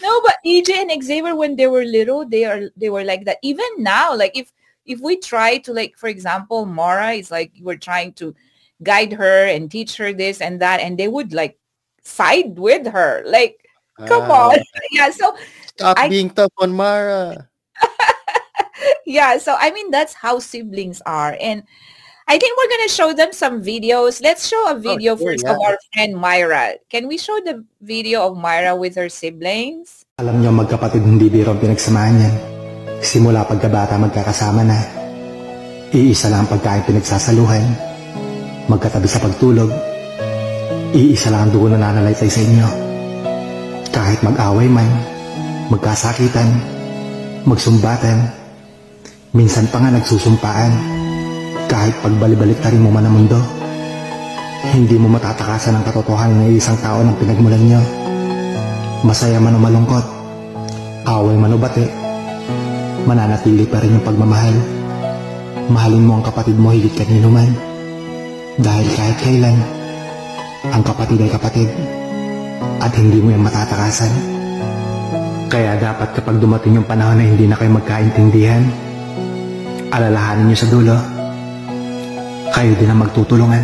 [0.02, 3.38] No, but EJ and Xavier when they were little, they are they were like that.
[3.42, 4.52] Even now, like if
[4.84, 8.34] if we try to like, for example, Mara is like we're trying to
[8.82, 11.58] guide her and teach her this and that, and they would like
[12.02, 13.22] side with her.
[13.26, 13.68] Like,
[14.06, 14.58] come Ah, on.
[14.92, 15.10] yeah.
[15.10, 17.48] So stop I being tough on Mara.
[19.06, 21.36] yeah, so I mean that's how siblings are.
[21.40, 21.64] And
[22.26, 24.18] I think we're gonna show them some videos.
[24.18, 25.54] Let's show a Oh, video sure, first yeah.
[25.54, 26.74] of our friend Myra.
[26.90, 30.02] Can we show the video of Myra with her siblings?
[30.18, 32.34] Alam niyo magkapatid hindi biro ang pinagsamahan yan.
[32.98, 34.78] Simula pagkabata magkakasama na.
[35.94, 37.62] Iisa lang ang pagkain pinagsasaluhan.
[38.66, 39.70] Magkatabi sa pagtulog.
[40.98, 42.68] Iisa lang ang dugo na nanalaysay sa inyo.
[43.94, 44.90] Kahit mag-away man,
[45.70, 46.50] magkasakitan,
[47.46, 48.18] magsumbatan,
[49.30, 50.95] minsan pa nga nagsusumpaan.
[51.66, 53.38] Kahit pagbalibalik rin mo man ang mundo,
[54.70, 57.82] hindi mo matatakasan ang katotohanan ng isang tao ng pinagmulan niyo.
[59.02, 60.04] Masaya man o malungkot,
[61.06, 61.86] away man o bati,
[63.06, 64.56] mananatili pa rin yung pagmamahal.
[65.66, 67.50] Mahalin mo ang kapatid mo higit kanino man.
[68.62, 69.58] Dahil kahit kailan,
[70.70, 71.68] ang kapatid ay kapatid
[72.82, 74.10] at hindi mo yan matatakasan.
[75.46, 78.66] Kaya dapat kapag dumating yung panahon na hindi na kayo magkaintindihan,
[79.94, 81.15] alalahanin niyo sa dulo,
[82.56, 83.60] kayo din ang magtutulungan.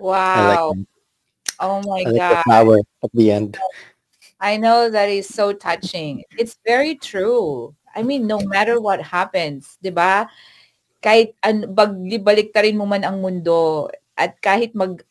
[0.00, 0.72] I like Wow.
[0.72, 0.88] that.
[1.60, 2.48] Oh my I like the God.
[2.48, 3.60] power at the end.
[4.40, 6.24] I know that is so touching.
[6.40, 7.76] It's very true.
[7.92, 10.32] I mean, no matter what happens, 'di ba?
[11.04, 15.04] Kahit an baliktarin mo man ang mundo at kahit mag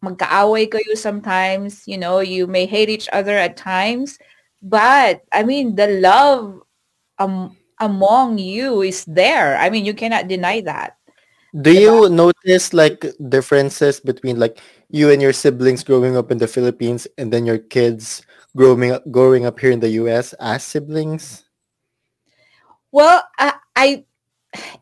[0.00, 4.16] magkaaway kayo sometimes, you know, you may hate each other at times,
[4.62, 6.60] but I mean, the love
[7.18, 9.56] um, among you is there.
[9.56, 10.96] I mean, you cannot deny that.
[11.62, 16.46] Do you notice like differences between like you and your siblings growing up in the
[16.46, 18.22] Philippines and then your kids
[18.56, 21.42] growing up growing up here in the US as siblings?
[22.92, 24.04] Well, I, I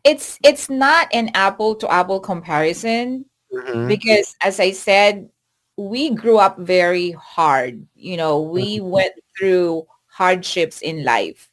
[0.03, 3.87] it's it's not an apple to apple comparison Mhm.
[3.87, 5.29] because as I said,
[5.77, 7.81] we grew up very hard.
[7.95, 11.49] You know, we went through hardships in life.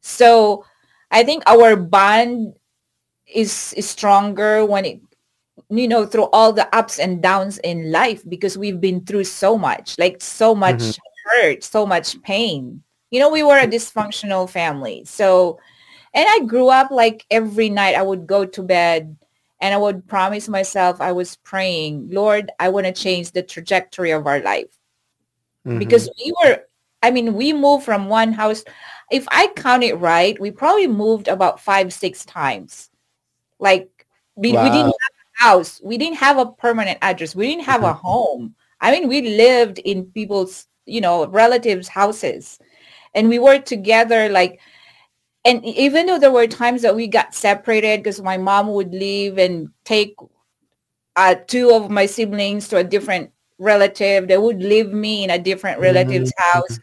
[0.00, 0.64] So
[1.10, 2.54] I think our bond
[3.26, 5.00] is, is stronger when it
[5.70, 9.56] you know through all the ups and downs in life because we've been through so
[9.58, 15.04] much like so much hurt so much pain you know we were a dysfunctional family
[15.06, 15.58] so
[16.14, 19.16] and i grew up like every night i would go to bed
[19.60, 24.10] and i would promise myself i was praying lord i want to change the trajectory
[24.10, 24.76] of our life
[25.66, 25.78] Mhm.
[25.78, 26.64] because we were
[27.04, 28.64] i mean we moved from one house
[29.10, 32.90] if i count it right we probably moved about five six times.
[33.58, 35.80] Like we, we didn't have a house.
[35.82, 37.34] We didn't have a permanent address.
[37.34, 38.54] We didn't have a home.
[38.80, 42.58] I mean we lived in people's you know relatives houses.
[43.14, 44.60] And we were together like
[45.44, 49.38] and even though there were times that we got separated because my mom would leave
[49.38, 50.16] and take
[51.16, 53.30] uh, two of my siblings to a different
[53.64, 56.78] relative they would leave me in a different relative's house.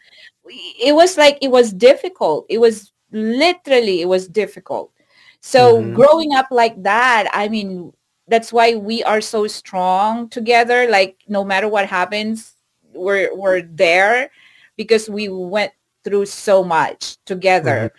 [0.80, 2.46] It was like it was difficult.
[2.48, 4.92] It was literally it was difficult.
[5.40, 5.94] So Mhm.
[5.94, 7.92] growing up like that i mean
[8.28, 10.88] that's why we are so strong together.
[10.88, 12.54] Like no matter what happens
[12.94, 14.30] we're we're there
[14.76, 15.72] because we went
[16.04, 17.92] through so much together.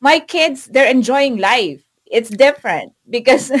[0.00, 1.82] My kids they're enjoying life.
[2.06, 3.50] It's different because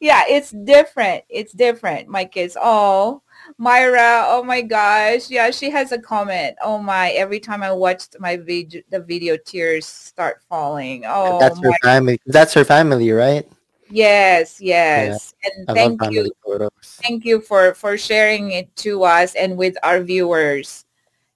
[0.00, 1.24] yeah it's different.
[1.28, 2.08] It's different.
[2.08, 3.22] My kids oh
[3.56, 5.30] myra oh my gosh.
[5.30, 6.56] Yeah she has a comment.
[6.62, 11.04] Oh my every time i watched my video the video tears start falling.
[11.06, 12.20] Oh That's her my family.
[12.26, 13.46] That's her family, right?
[13.90, 15.34] yes yes.
[15.44, 17.00] And I thank you photos.
[17.02, 20.84] thank you for for sharing it to us and with our viewers.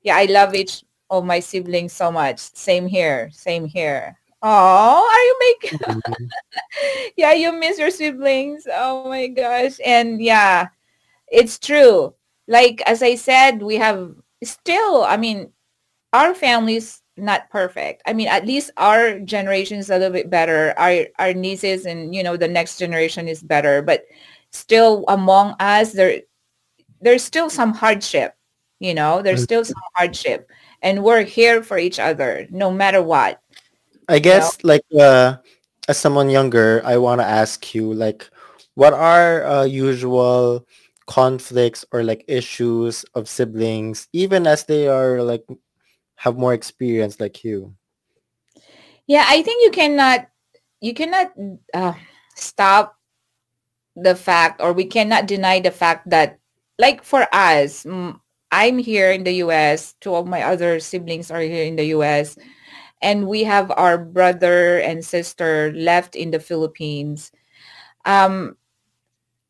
[0.03, 2.39] Yeah i love each of my siblings so much.
[2.39, 6.29] Same here same here oh are you making Mhm.
[7.17, 8.67] yeah you miss your siblings.
[8.71, 9.79] Oh my gosh.
[9.85, 10.69] And yeah
[11.29, 12.15] it's true.
[12.49, 14.13] Like as i said we have
[14.45, 15.53] still i mean
[16.13, 18.03] our family's not perfect.
[18.07, 20.75] I mean at least our generation is a little bit better.
[20.79, 23.83] Our our nieces and you know the next generation is better.
[23.83, 24.05] But
[24.51, 26.23] still among us there
[27.01, 28.35] there's still some hardship
[28.81, 29.23] you know?
[29.23, 30.51] There's still some hardship.
[30.83, 33.41] And we're here for each other no matter what
[34.09, 35.37] I guess like uh
[35.89, 38.29] as someone younger, I want to ask you like
[38.75, 40.67] what are uh, usual
[41.07, 45.45] conflicts or like issues of siblings, even as they are like
[46.17, 47.75] have more experience like you?
[49.07, 50.29] Yeah, I think you cannot
[50.81, 51.33] you cannot
[51.75, 51.95] uh,
[52.35, 52.97] stop
[53.97, 56.39] the fact or we cannot deny the fact that
[56.79, 57.85] like for us
[58.51, 62.39] i'm here in the us two of my other siblings are here in the us
[63.03, 67.33] and we have our brother and sister left in the philippines.
[68.05, 68.57] Um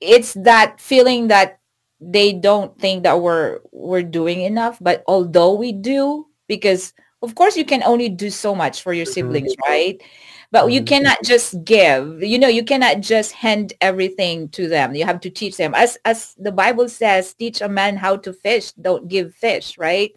[0.01, 1.61] it's that feeling that
[2.01, 6.93] they don't think that we're we're doing enough but although we do because
[7.23, 9.07] of course you can only do so much for your Mhm.
[9.07, 10.03] siblings right?
[10.51, 10.87] But you Mhm.
[10.87, 12.23] cannot just give.
[12.23, 14.95] You know you cannot just hand everything to them.
[14.95, 15.75] You have to teach them.
[15.75, 20.13] As as the bible says teach a man how to fish don't give fish right?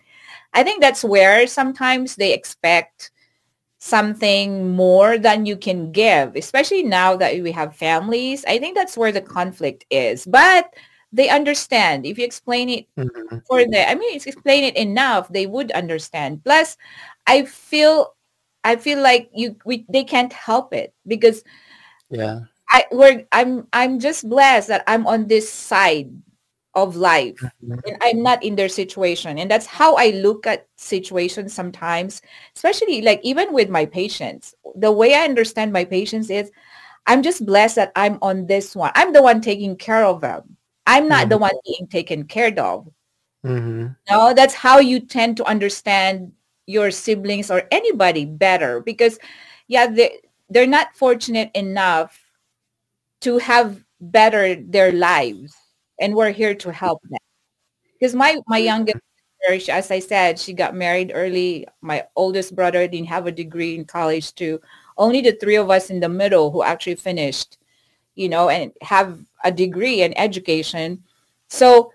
[0.54, 3.12] I think that's where sometimes they expect
[3.86, 8.98] something more than you can give especially now that we have families i think that's
[8.98, 10.74] where the conflict is but
[11.14, 13.42] they understand if you explain it Mhm.
[13.48, 16.78] for the i mean explain it enough they would understand plus
[17.28, 18.16] i feel
[18.64, 21.44] i feel like you we they can't help it because
[22.10, 22.42] Yeah.
[22.70, 26.10] i we're i'm i'm just blessed that i'm on this side
[26.76, 27.40] of life.
[27.64, 27.80] Mhm.
[27.88, 29.38] and i'm not in their situation.
[29.40, 32.22] And that's how i look at situations sometimes
[32.56, 34.54] especially like even with my patients.
[34.76, 36.52] The way i understand my patients is
[37.08, 38.92] i'm just blessed that i'm on this one.
[38.96, 40.58] I'm the one taking care of them.
[40.88, 41.42] I'm not the Mhm.
[41.50, 42.88] one being taken care of.
[43.46, 43.96] Mhm.
[44.10, 46.32] no, that's how you tend to understand
[46.68, 49.20] your siblings or anybody better because
[49.68, 52.18] yeah, they they're not fortunate enough
[53.22, 55.56] to have better their lives
[56.00, 57.20] and we're here to help them.
[58.00, 59.00] Because my my youngest
[59.42, 61.68] sister, as I said, she got married early.
[61.82, 64.62] My oldest brother didn't have a degree in college too.
[64.98, 67.58] Only the three of us in the middle who actually finished,
[68.16, 71.04] you know, and have a degree in education.
[71.48, 71.92] So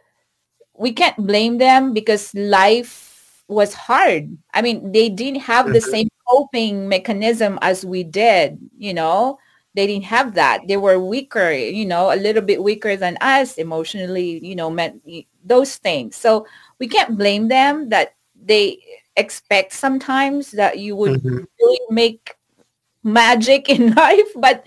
[0.75, 4.37] we can't blame them because life was hard.
[4.55, 9.39] I mean, they didn't have the same coping mechanism as we did, you know.
[9.75, 10.67] They didn't have that.
[10.67, 15.03] They were weaker, you know, a little bit weaker than us emotionally, you know, meant
[15.45, 16.17] those things.
[16.17, 16.47] So
[16.79, 18.79] we can't blame them that they
[19.17, 21.47] expect sometimes that you would Mhm.
[21.61, 22.37] really make
[23.05, 24.65] magic in life, but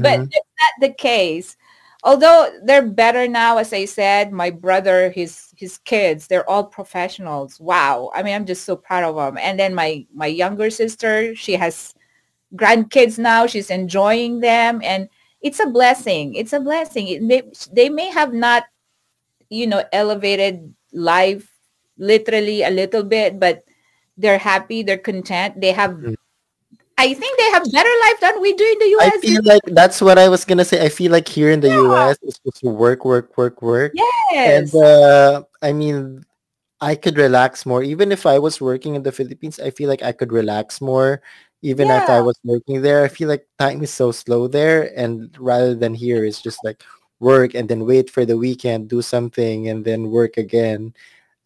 [0.00, 0.28] but Mhm.
[0.30, 1.56] it's not the case.
[2.04, 7.60] Although they're better now, as I said, my brother, his his kids, they're all professionals.
[7.60, 8.10] Wow.
[8.14, 9.38] I mean, I'm just so proud of them.
[9.38, 11.94] And then my my younger sister, she has
[12.56, 13.46] grandkids now.
[13.46, 15.08] She's enjoying them, and
[15.42, 16.34] it's a blessing.
[16.34, 17.08] It's a blessing.
[17.08, 17.42] It may,
[17.72, 18.64] they may have not,
[19.50, 21.50] you know, elevated life
[21.98, 23.64] literally a little bit, but
[24.16, 24.82] they're happy.
[24.82, 25.60] They're content.
[25.60, 25.92] They have.
[25.92, 26.14] Mhm.
[26.96, 29.12] I think they have better life than we do in the U.S.
[29.14, 30.84] I feel like that's what I was gonna say.
[30.84, 33.92] I feel like here in the US, it's just work, work, work, work.
[34.34, 34.74] And Yes.
[34.74, 36.24] uh, I mean,
[36.80, 37.82] I could relax more.
[37.82, 41.22] Even if I was working in the Philippines, I feel like I could relax more.
[41.64, 44.92] Even if I was working there, I feel like time is so slow there.
[44.98, 46.84] And rather than here, it's just like
[47.20, 50.94] work and then wait for the weekend, do something, and then work again.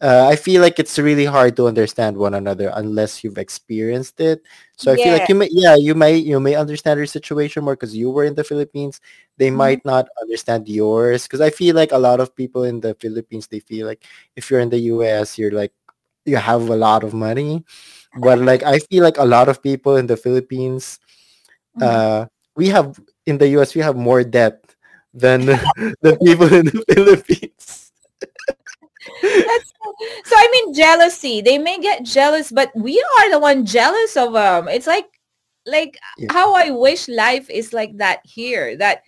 [0.00, 4.42] Uh, I feel like it's really hard to understand one another unless you've experienced it.
[4.76, 7.74] So I feel like you may, yeah, you may, you may understand your situation more
[7.76, 9.00] because you were in the Philippines.
[9.38, 9.56] They Mhm.
[9.56, 13.48] might not understand yours because I feel like a lot of people in the Philippines
[13.48, 14.04] they feel like
[14.36, 15.72] if you're in the US, you're like
[16.26, 17.64] you have a lot of money,
[18.20, 20.98] but like I feel like a lot of people in the Philippines,
[21.76, 21.82] Mhm.
[21.82, 24.62] uh, we have in the US we have more debt
[25.14, 25.46] than
[26.02, 27.92] the people in the Philippines.
[29.22, 29.94] So,
[30.24, 31.40] so I mean jealousy.
[31.40, 34.68] They may get jealous, but we are the one jealous of them.
[34.68, 35.06] It's like
[35.66, 36.28] like Yeah.
[36.30, 38.76] how I wish life is like that here.
[38.76, 39.02] That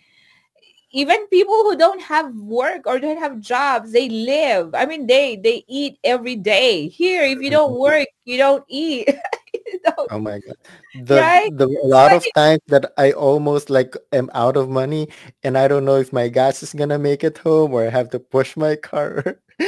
[0.92, 4.74] even people who don't have work or don't have jobs, they live.
[4.74, 6.88] I mean they they eat every day.
[6.88, 9.08] Here, if you don't work, you don't eat.
[9.66, 10.56] You don't- Oh my god.
[10.94, 11.50] The right?
[11.56, 15.08] the a lot of times that I almost like am out of money
[15.42, 18.10] and I don't know if my gas is gonna make it home or I have
[18.10, 19.38] to push my car.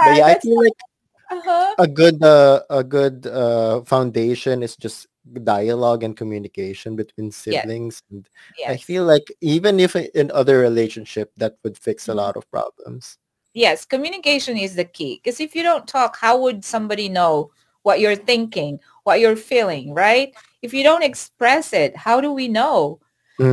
[0.00, 0.78] But yeah, yeah, I feel like
[1.30, 1.74] uh-huh.
[1.78, 5.06] a good uh, a good uh, foundation is just
[5.44, 8.28] dialogue and communication between Yes, siblings and
[8.66, 12.16] I feel like even if in other relationship that would fix a Mhm.
[12.16, 13.18] lot of problems.
[13.54, 15.20] Yes, communication is the key.
[15.22, 17.50] Because if you don't talk, how would somebody know
[17.82, 20.34] what you're thinking, what you're feeling, right?
[20.62, 23.00] If you don't express it, how do we know?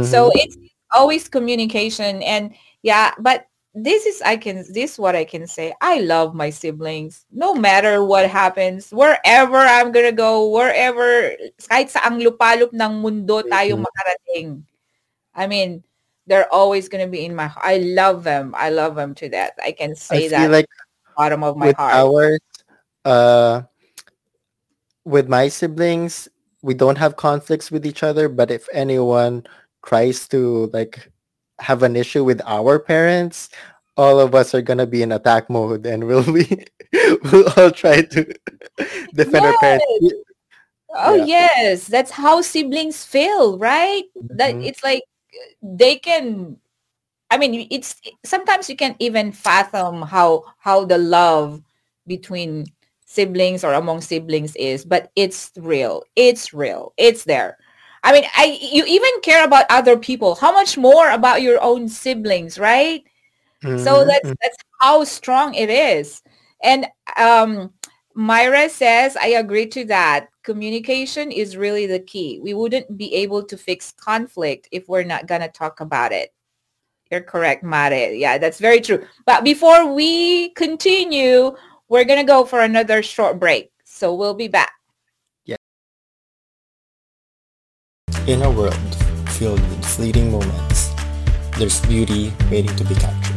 [0.02, 0.36] So Mm-hmm.
[0.36, 0.58] it's
[0.94, 2.22] always communication.
[2.24, 5.74] And yeah, but this is, I can, this is what I can say.
[5.82, 7.26] I love my siblings.
[7.32, 11.34] No matter what happens, wherever I'm gonna go, wherever,
[11.70, 13.84] kahit sa ang lupalop ng mundo tayo Mm-hmm.
[13.84, 14.64] makarating.
[15.34, 15.84] I mean,
[16.28, 17.66] they're always to be in my heart.
[17.66, 18.54] I love them.
[18.56, 19.54] I love them to death.
[19.64, 20.68] I can I say feel that like
[21.18, 21.94] bottom of my with heart.
[21.94, 22.40] ours,
[23.06, 23.64] uh,
[25.04, 26.30] with my siblings,
[26.62, 28.30] we don't have conflicts with each other.
[28.30, 29.46] But if anyone
[29.86, 31.12] tries to like
[31.60, 33.50] have an issue with our parents,
[33.98, 36.66] all of us are gonna be in attack mode, and we'll be
[37.32, 38.26] we'll all try to
[39.14, 40.14] defend our parents.
[40.96, 41.26] Oh Yeah.
[41.26, 44.04] yes, that's how siblings feel, right?
[44.38, 44.66] That Mhm.
[44.66, 45.04] it's like
[45.62, 46.58] they can
[47.32, 47.96] I mean it's
[48.26, 51.62] sometimes you can't even fathom how how the love
[52.08, 52.66] between
[53.06, 56.04] siblings or among siblings is, but it's real.
[56.16, 56.94] It's real.
[56.98, 57.58] It's there.
[58.04, 60.36] I mean, I you even care about other people.
[60.36, 63.04] How much more about your own siblings, right?
[63.76, 64.36] So Mhm, that's mhm.
[64.42, 66.22] that's how strong it is.
[66.64, 66.88] And
[67.18, 67.74] um,
[68.14, 70.28] Myra says, I agree to that.
[70.44, 72.40] Communication is really the key.
[72.42, 76.34] We wouldn't be able to fix conflict if we're not gonna talk about it.
[77.12, 78.14] You're correct, Mare.
[78.14, 79.06] Yeah, that's very true.
[79.26, 81.56] But before we continue,
[81.90, 83.72] we're gonna go for another short break.
[83.86, 84.74] So we'll be back.
[88.24, 88.96] In a world
[89.36, 90.96] filled with fleeting moments,
[91.60, 93.36] there's beauty waiting to be captured.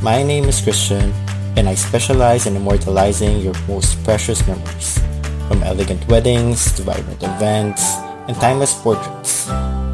[0.00, 1.12] My name is Christian,
[1.60, 4.96] and I specialize in immortalizing your most precious memories.
[5.52, 7.84] From elegant weddings to vibrant events
[8.24, 9.50] and timeless portraits,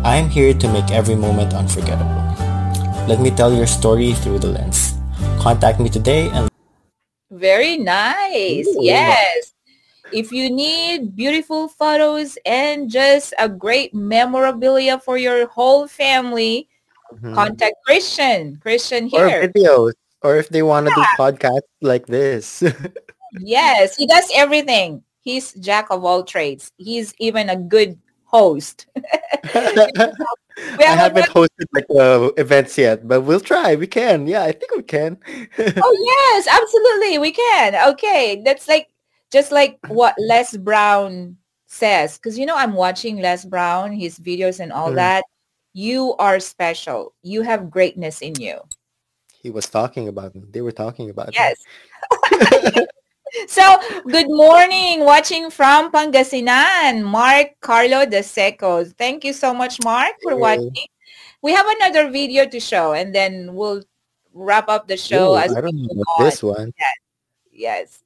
[0.07, 2.23] I'm here to make every moment unforgettable.
[3.11, 4.95] Let me tell your story through the lens.
[5.43, 6.47] Contact me today and
[7.27, 8.71] Very nice.
[8.71, 8.87] Ooh.
[8.87, 9.56] Yes.
[10.13, 16.69] If you need beautiful photos and just a great memorabilia for your whole family,
[17.35, 18.57] contact Christian.
[18.57, 19.43] Christian here.
[19.43, 19.93] or videos,
[20.23, 22.63] or if they want to do podcasts like this.
[23.41, 25.03] Yes, he does everything.
[25.21, 26.73] He's jack of all trades.
[26.79, 28.87] He's even a good host.
[30.79, 33.75] I have haven't hosted like uh, events yet, but we'll try.
[33.75, 34.27] We can.
[34.27, 35.19] Yeah, I think we can.
[35.59, 35.97] oh
[36.39, 37.19] yes, absolutely.
[37.19, 37.91] We can.
[37.93, 38.43] Okay.
[38.45, 38.89] That's like
[39.37, 41.37] just like what Les Brown
[41.69, 42.17] says.
[42.17, 44.97] Because you know I'm watching Les Brown, his videos and all Mm.
[44.97, 45.25] that.
[45.77, 47.13] You are special.
[47.21, 48.57] You have greatness in you.
[49.47, 50.43] he was talking about me.
[50.51, 51.31] They were talking about.
[51.37, 51.55] Yes.
[53.47, 53.63] so
[54.11, 58.91] good morning, watching from Pangasinan, Mark Carlo De Secos.
[58.99, 60.41] Thank you so much, Mark, for Hey.
[60.47, 60.89] watching.
[61.47, 63.85] We have another video to show and then we'll
[64.35, 66.73] wrap up the show Ooh, as I don't know this one.
[67.53, 68.01] Yes.
[68.01, 68.06] Mara,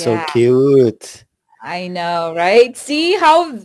[0.00, 0.26] Yeah.
[0.26, 1.24] so cute.
[1.62, 2.76] I know, right?
[2.76, 3.58] See how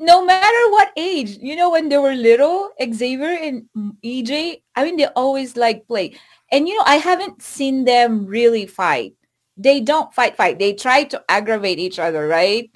[0.00, 3.64] no matter what age, you know, when they were little, Xavier and
[4.04, 6.14] EJ, I mean, they always like play.
[6.50, 9.14] And you know, I haven't seen them really fight.
[9.56, 10.58] They don't fight, fight.
[10.58, 12.70] They try to aggravate each other, right?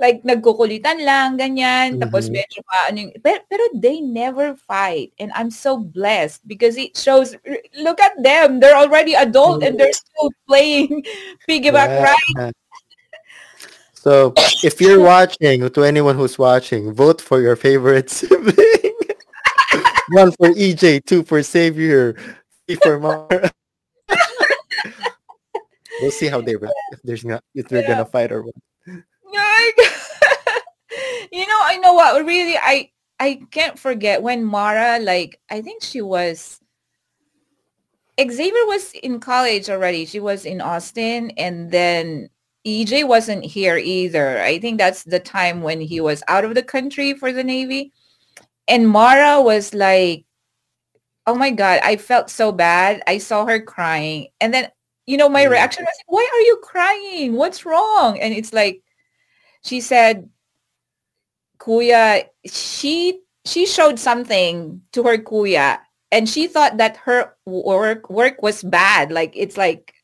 [0.00, 2.00] Like nagkukulitan lang, ganyan.
[2.00, 2.40] Tapos Mhm.
[2.40, 5.12] medyo pa, ano yung, pero, pero they never fight.
[5.20, 7.36] And I'm so blessed because it shows,
[7.76, 8.64] look at them.
[8.64, 11.04] They're already adult and they're still playing
[11.48, 12.16] piggyback Yeah.
[12.16, 12.56] ride
[13.92, 14.32] So
[14.64, 18.96] if you're watching, to anyone who's watching, vote for your favorite sibling.
[20.16, 22.16] One for EJ, two for Xavier,
[22.64, 23.52] three for Mara.
[26.00, 26.56] we'll see how they.
[26.56, 28.00] If there's not, if they're Yeah.
[28.00, 28.56] gonna fight or what.
[31.32, 35.82] You know, I know what really I I can't forget when Mara like I think
[35.82, 36.60] she was
[38.20, 40.04] Xavier was in college already.
[40.04, 42.28] She was in Austin and then
[42.66, 44.40] EJ wasn't here either.
[44.42, 47.92] I think that's the time when he was out of the country for the Navy.
[48.68, 50.26] And Mara was like,
[51.26, 53.02] oh my God, I felt so bad.
[53.06, 54.28] I saw her crying.
[54.40, 54.68] And then,
[55.06, 55.50] you know, my Mm.
[55.52, 57.34] reaction was, why are you crying?
[57.34, 58.18] What's wrong?
[58.20, 58.82] And it's like,
[59.64, 60.28] she said,
[61.58, 65.78] Kuya, she she showed something to her Kuya
[66.12, 69.12] and she thought that her work work was bad.
[69.12, 69.94] Like it's like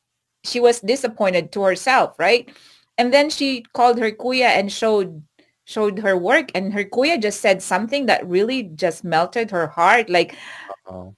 [0.44, 2.48] she was disappointed to herself, right?
[2.98, 5.22] And then she called her Kuya and showed
[5.64, 10.09] showed her work and her Kuya just said something that really just melted her heart.
[10.11, 10.36] Like
[10.88, 11.14] Oh.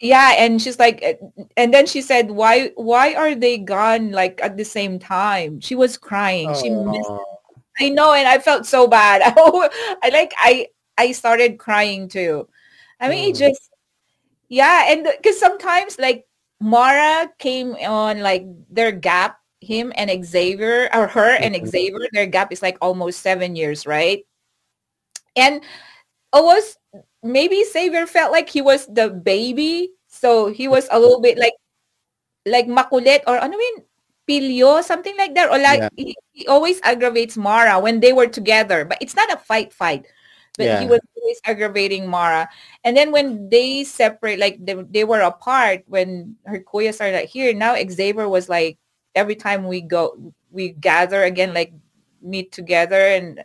[0.00, 1.14] yeah, and she's like, eh,
[1.56, 5.74] and then she said, "Why, why are they gone like at the same time?" She
[5.74, 6.52] was crying.
[6.54, 7.10] She missed.
[7.80, 7.84] Oh.
[7.84, 9.22] I know, and I felt so bad.
[10.02, 10.68] I like, I,
[10.98, 12.48] I started crying too.
[13.00, 13.38] I mean, it Mm.
[13.38, 13.70] just,
[14.48, 16.26] yeah, and because sometimes like
[16.60, 21.66] Mara came on like their gap, him and Xavier, or her and Mhm.
[21.66, 24.24] Xavier, their gap is like almost seven years, right?
[25.36, 25.62] And
[26.34, 26.76] was
[27.22, 31.54] maybe Xavier felt like he was the baby, so he was a little bit like
[32.46, 33.84] like makulit or ano yun,
[34.28, 35.50] pilyo, something like that.
[35.50, 35.88] Or like Yeah.
[35.96, 40.06] he, he always aggravates Mara when they were together, but it's not a fight fight.
[40.58, 42.48] But he was always aggravating Mara.
[42.84, 47.54] And then when they separate, like they, they were apart when her kuya started here,
[47.54, 48.76] now Xavier was like,
[49.14, 51.72] every time we go, we gather again, like
[52.20, 53.42] meet together and,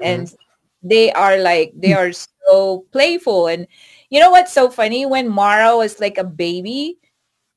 [0.00, 0.88] and mm-hmm.
[0.88, 1.98] they are like, they hmm.
[1.98, 3.48] are so playful.
[3.48, 3.66] And
[4.08, 5.04] you know what's so funny?
[5.04, 6.96] When Mara was like a baby,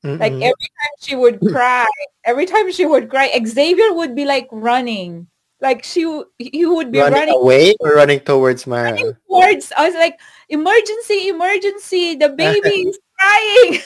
[0.02, 0.42] like Mm-mm.
[0.42, 1.86] every time she would cry,
[2.24, 5.26] every time she would cry, Xavier would be like running.
[5.60, 6.00] Like she,
[6.38, 8.96] he would be running, running away or running towards Mara?
[9.28, 9.72] towards.
[9.76, 12.14] I was like, emergency, emergency!
[12.14, 13.80] The baby is crying.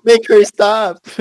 [0.04, 1.00] Make her stop.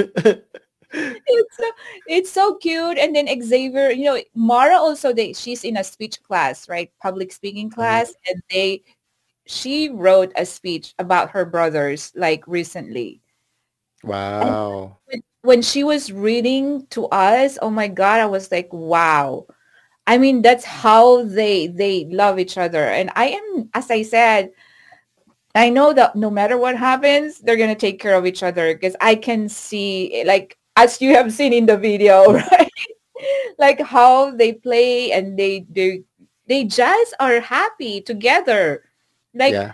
[0.93, 1.71] it's so,
[2.07, 2.97] it's so cute.
[2.97, 6.89] And then Xavier, you know, Mara also they she's in a speech class, right?
[7.01, 7.81] Public speaking mm-hmm.
[7.81, 8.83] class, and they
[9.45, 13.22] she wrote a speech about her brothers like recently.
[14.03, 14.97] Wow.
[15.41, 19.45] when she was reading to us, oh my God, I was like, wow.
[20.05, 22.83] I mean, that's how they they love each other.
[22.83, 24.51] And I am, as I said,
[25.55, 28.95] I know that no matter what happens, they're gonna take care of each other because
[28.99, 32.69] I can see, like, as you have seen in the video, right?
[33.57, 36.03] like how they play and they they
[36.47, 38.83] they just are happy together.
[39.33, 39.73] Like yeah.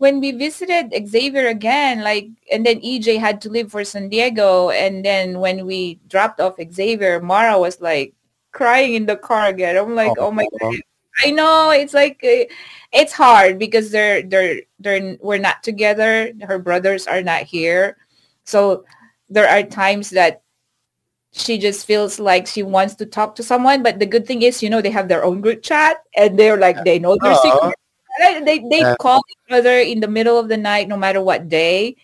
[0.00, 4.70] When we visited Xavier again, like, and then EJ had to leave for San Diego,
[4.70, 8.14] and then when we dropped off Xavier, Mara was like
[8.50, 9.76] crying in the car again.
[9.76, 10.74] I'm like, oh, my god,
[11.22, 12.48] I know it's like uh,
[12.92, 16.32] it's hard because they're they're they're we're not together.
[16.48, 17.98] Her brothers are not here,
[18.44, 18.86] so
[19.28, 20.40] there are times that
[21.32, 23.82] she just feels like she wants to talk to someone.
[23.82, 26.56] But the good thing is, you know, they have their own group chat, and they're
[26.56, 27.76] like they know their secret?
[28.20, 28.96] They they Yeah.
[29.00, 31.96] call each other in the middle of the night, no matter what day.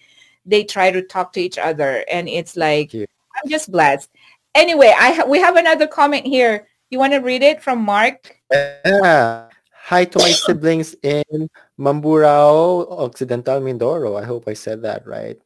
[0.47, 2.95] They try to talk to each other, and it's like.
[2.95, 4.09] I'm just blessed.
[4.55, 6.67] Anyway, I ha- we have another comment here.
[6.89, 8.33] You want to read it from Mark?
[8.51, 9.53] Yeah.
[9.93, 14.19] Hi to my siblings in Mamburao, Occidental Mindoro.
[14.19, 15.37] I hope I said that right.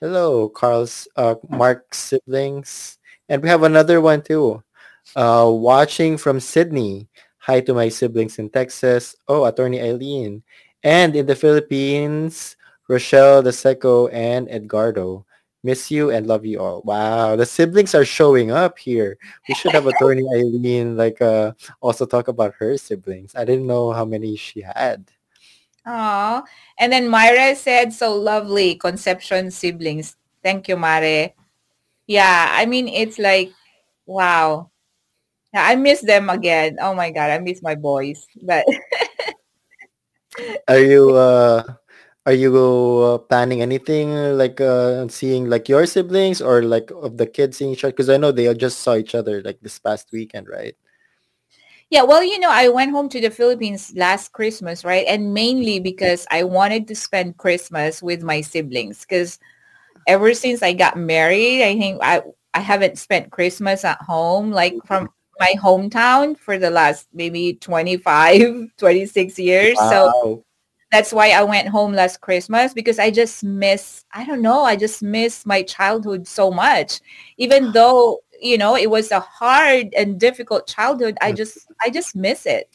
[0.00, 2.98] Hello, Carl's uh, Mark's siblings.
[3.28, 4.62] And we have another one too.
[5.16, 7.08] Uh, watching from Sydney.
[7.46, 9.14] Hi to my siblings in Texas.
[9.30, 10.42] Oh, Attorney Eileen.
[10.82, 12.56] And in the Philippines,
[12.90, 15.24] Rochelle, Deseco, and Edgardo.
[15.62, 16.82] Miss you and love you all.
[16.82, 19.16] Wow, the siblings are showing up here.
[19.46, 23.38] We should have Attorney Eileen like uh also talk about her siblings.
[23.38, 25.06] I didn't know how many she had.
[25.86, 26.42] Oh,
[26.80, 30.16] And then Myra said, so lovely, Concepcion siblings.
[30.42, 31.30] Thank you, Mare.
[32.08, 33.52] Yeah, I mean, it's like,
[34.04, 34.70] wow.
[35.56, 36.76] I miss them again.
[36.80, 38.26] Oh my God, I miss my boys.
[38.42, 38.64] But
[40.68, 41.62] Are you uh
[42.26, 47.26] are you uh, planning anything like uh seeing like your siblings or like of the
[47.26, 47.92] kids seeing each other?
[47.92, 50.76] Because I know they just saw each other like this past weekend, right?
[51.90, 55.06] yeah, well, you know, I went home to the Philippines last Christmas, right?
[55.06, 59.38] And mainly because I wanted to spend Christmas with my siblings because
[60.08, 62.22] ever since I got married, I think I
[62.54, 68.70] I haven't spent Christmas at home like from my hometown for the last maybe 25,
[68.76, 69.78] 26 years.
[69.78, 70.44] So
[70.92, 74.76] that's why I went home last Christmas because I just miss, I don't know, I
[74.76, 77.00] just miss my childhood so much.
[77.36, 81.36] Even though, you know, it was a hard and difficult childhood, I mm.
[81.36, 82.68] just, I just miss it.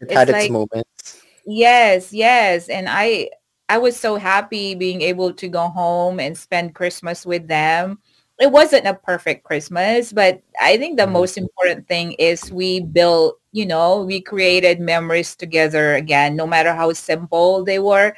[0.00, 1.22] It It's had its like- moments.
[1.46, 2.68] Yes, yes.
[2.68, 3.30] And I
[3.68, 7.98] I was so happy being able to go home and spend Christmas with them.
[8.38, 11.12] It wasn't a perfect Christmas, but I think the Mhm.
[11.12, 16.74] most important thing is we built, you know, we created memories together again, no matter
[16.74, 18.14] how simple they were.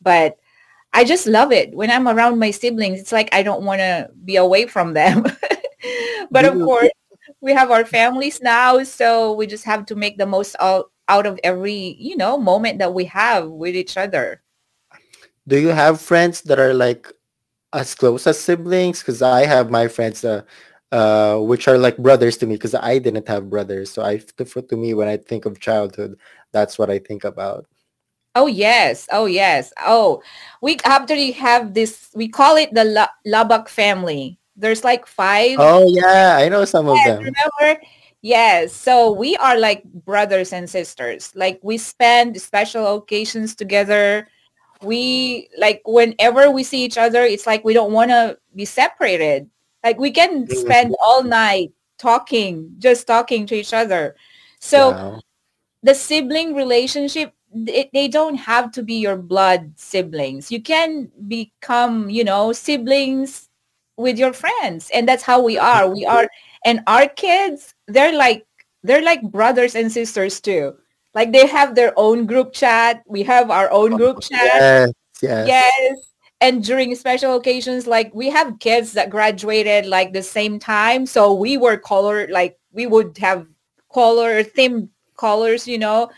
[0.00, 0.38] But
[0.94, 1.74] I just love it.
[1.74, 5.24] When I'm around my siblings, it's like I don't want to be away from them.
[6.30, 6.90] but of course,
[7.40, 11.26] we have our families now, so we just have to make the most out, out
[11.26, 14.42] of every, you know, moment that we have with each other.
[15.46, 17.12] Do you have friends that are like
[17.72, 19.00] as close as siblings?
[19.00, 20.42] Because I have my friends, uh,
[20.92, 22.54] uh, which are like brothers to me.
[22.54, 26.18] Because I didn't have brothers, so I to, to me when I think of childhood,
[26.52, 27.66] that's what I think about.
[28.34, 29.72] Oh yes, oh yes.
[29.84, 30.22] Oh,
[30.62, 32.10] we actually have this.
[32.14, 34.38] We call it the La- Labak family.
[34.56, 35.56] There's like five.
[35.58, 37.24] Oh yeah, I know some of them.
[37.24, 37.82] remember?
[38.22, 38.72] Yes.
[38.72, 41.32] So we are like brothers and sisters.
[41.34, 44.28] Like we spend special occasions together.
[44.82, 49.48] We like whenever we see each other, it's like we don't want to be separated.
[49.84, 54.16] Like we can spend all night talking, just talking to each other.
[54.60, 55.20] So Wow.
[55.82, 62.10] the sibling relationship it, they don't have to be your blood siblings you can become
[62.10, 63.48] you know siblings
[63.96, 66.28] with your friends and that's how we are we are
[66.64, 68.46] and our kids they're like
[68.82, 70.76] they're like brothers and sisters too
[71.14, 74.92] like they have their own group chat we have our own oh, group chat Yes,
[75.22, 75.48] yes.
[75.48, 76.08] Yes.
[76.40, 81.04] And during special occasions, like we have kids that graduated like the same time.
[81.04, 83.46] So we were color, like we would have
[83.92, 86.10] color theme colors, you know.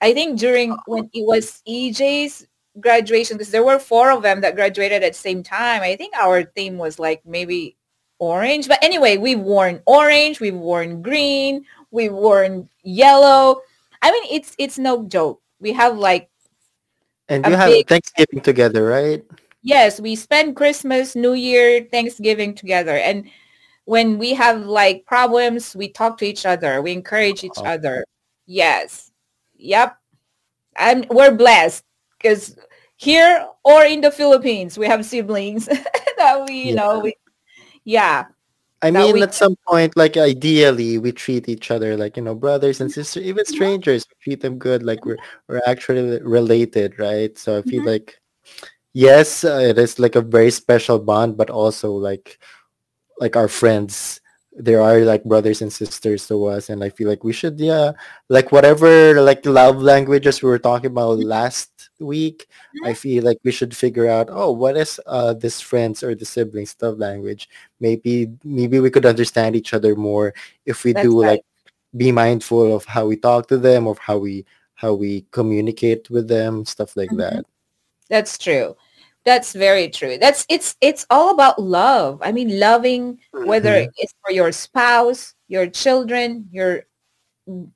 [0.00, 0.78] I think during oh.
[0.86, 2.44] when it was EJ's
[2.80, 5.82] graduation, because there were four of them that graduated at the same time.
[5.82, 7.76] I think our theme was like maybe
[8.18, 8.66] orange.
[8.66, 13.60] But anyway, we've worn orange, we've worn green, we've worn yellow.
[14.02, 15.40] I mean, it's it's no joke.
[15.60, 16.28] We have like
[17.28, 19.22] And you have big- Thanksgiving together, right?
[19.62, 22.96] yes, we spend Christmas, New Year, Thanksgiving together.
[22.98, 23.30] And
[23.84, 26.82] when we have like problems, we talk to each other.
[26.82, 27.64] We encourage each Oh.
[27.64, 28.04] other.
[28.46, 29.12] Yes.
[29.56, 29.96] Yep.
[30.76, 31.84] And we're blessed
[32.18, 32.56] because
[32.96, 35.66] here or in the Philippines, we have siblings
[36.18, 37.14] that we, you know, we,
[37.84, 38.26] yeah.
[38.82, 42.22] I That mean, we at some point, like ideally, we treat each other like you
[42.22, 44.06] know brothers and sisters, even strangers.
[44.10, 45.18] We treat them good, like we're
[45.48, 47.36] we're actually related, right?
[47.38, 47.86] So I feel Mhm.
[47.86, 48.20] like,
[48.94, 52.38] yes, uh, it is like a very special bond, but also like
[53.20, 54.20] like our friends.
[54.54, 57.92] There are like brothers and sisters to us, and I feel like we should, yeah,
[58.30, 61.71] like whatever like love languages we were talking about last
[62.02, 62.46] week.
[62.84, 66.24] I feel like we should figure out, oh, what is uh this friends or the
[66.26, 67.48] siblings love language?
[67.80, 70.34] maybe maybe we could understand each other more
[70.66, 71.28] if we That's do right.
[71.38, 71.44] like
[71.96, 74.44] be mindful of how we talk to them of how we
[74.74, 77.18] how we communicate with them stuff like Mhm.
[77.18, 77.44] that
[78.08, 78.76] That's true.
[79.24, 80.18] That's very true.
[80.18, 82.20] That's it's it's all about love.
[82.22, 83.88] I mean, loving whether Mhm.
[83.96, 86.84] it's for your spouse, your children, your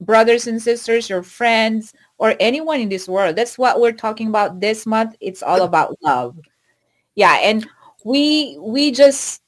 [0.01, 3.37] brothers and sisters, your friends, or anyone in this world.
[3.37, 5.17] That's what we're talking about this month.
[5.21, 6.39] It's all about love.
[7.15, 7.67] Yeah, and
[8.05, 9.43] we we just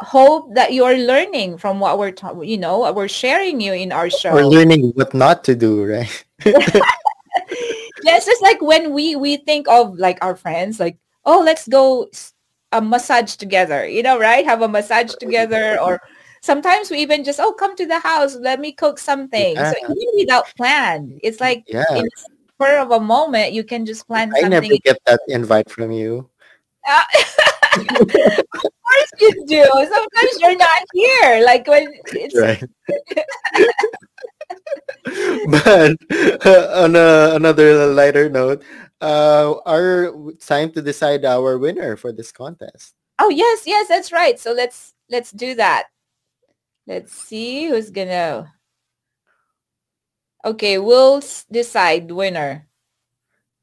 [0.00, 4.08] hope that you're learning from what we're ta- you know we're sharing you in our
[4.08, 4.32] show.
[4.32, 6.24] we're learning what not to do right
[8.14, 12.08] it's just like when we we think of like our friends, like oh, let's go
[12.72, 14.44] a massage together, you know, right?
[14.44, 16.00] Have a massage together, or
[16.40, 19.56] sometimes we even just oh, come to the house, let me cook something.
[19.64, 22.10] So even without plan, it's like yeah in a
[22.54, 26.28] spur of a moment, you can just plan i never get that invite from you
[26.86, 27.06] Ah,
[27.76, 29.62] of course you do.
[29.62, 32.64] Sometimes you're not here, like when it's right
[35.48, 35.96] but
[36.74, 38.62] on a, another lighter note
[39.00, 44.38] uh our time to decide our winner for this contest Oh yes, yes, that's right.
[44.38, 45.88] So let's let's do that.
[46.88, 48.50] Let's see who's gonna.
[50.42, 51.20] Okay, we'll
[51.52, 52.64] decide winner.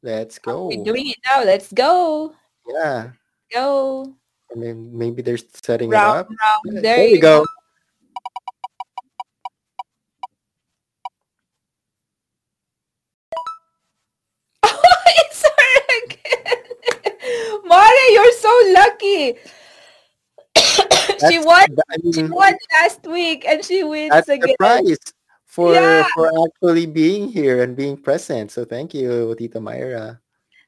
[0.04, 1.42] let's go We're doing it now.
[1.42, 2.36] Let's go.
[2.70, 3.18] yeah
[3.52, 4.14] Go.
[4.54, 6.86] I mean, maybe they're setting it up round.
[6.86, 7.44] There, we you go.
[14.62, 14.82] Oh,
[15.26, 16.62] it's her again.
[18.14, 19.42] You're so lucky.
[21.30, 21.66] She won.
[21.90, 24.56] I She won last week, and she wins that's the again.
[24.60, 24.98] prize.
[25.46, 26.04] for Yeah.
[26.14, 28.52] for actually being here and being present.
[28.52, 30.20] So thank you, Tita Myra.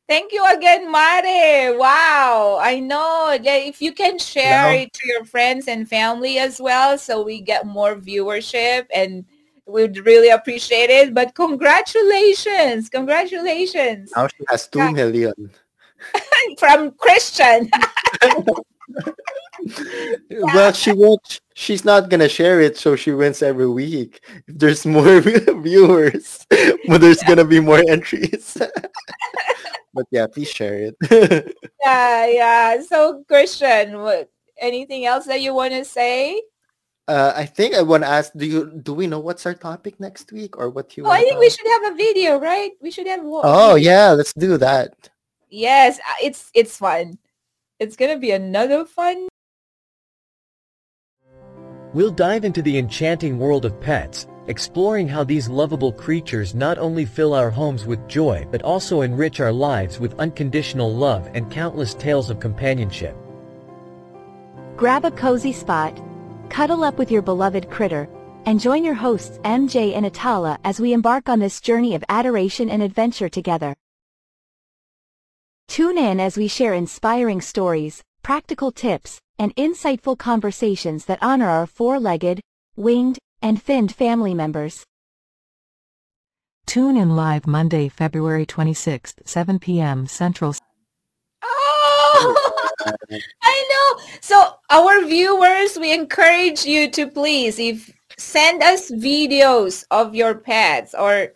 [0.08, 1.78] Thank you again, Mare.
[1.78, 2.58] Wow.
[2.62, 3.36] I know.
[3.42, 7.42] Yeah, If you can share it to your friends and family as well so we
[7.42, 9.26] get more viewership and
[9.66, 11.14] we'd really appreciate it.
[11.14, 12.88] But congratulations.
[12.88, 15.34] Congratulations Now she has 2 million.
[16.58, 17.70] From Christian.
[20.30, 21.42] Well, she won't.
[21.56, 24.22] She's not gonna share it, so she wins every week.
[24.48, 26.46] If there's more viewers,
[26.88, 28.56] well, there's gonna be more entries.
[29.94, 31.56] but yeah, please share it.
[31.84, 32.82] yeah, yeah.
[32.82, 34.30] So Christian, what,
[34.60, 36.42] anything else that you want to say?
[37.08, 40.00] uh, I think I want to ask: Do you do we know what's our topic
[40.00, 41.06] next week, or what you?
[41.06, 42.72] Oh, I think we should have a video, right?
[42.82, 43.44] We should have one.
[43.46, 45.10] Oh yeah, let's do that.
[45.50, 47.18] Yes, uh, it's it's fun.
[47.80, 49.28] It's gonna be another fun.
[51.94, 57.06] We'll dive into the enchanting world of pets, exploring how these lovable creatures not only
[57.06, 61.94] fill our homes with joy but also enrich our lives with unconditional love and countless
[61.94, 63.16] tales of companionship.
[64.76, 66.02] Grab a cozy spot,
[66.50, 68.10] cuddle up with your beloved critter,
[68.48, 72.72] and join your hosts MJ and Atala as we embark on this journey of adoration
[72.72, 73.76] and adventure together.
[75.68, 81.68] Tune in as we share inspiring stories, practical tips, and insightful conversations that honor our
[81.68, 82.42] four-legged,
[82.76, 84.84] winged, and finned family members.
[86.66, 90.08] Tune in live Monday, February 26th, 7 p.m.
[90.08, 90.56] Central
[91.44, 92.56] Oh,
[93.44, 94.04] I know.
[94.22, 100.96] So our viewers, we encourage you to please, if send us videos of your pets
[100.98, 101.34] or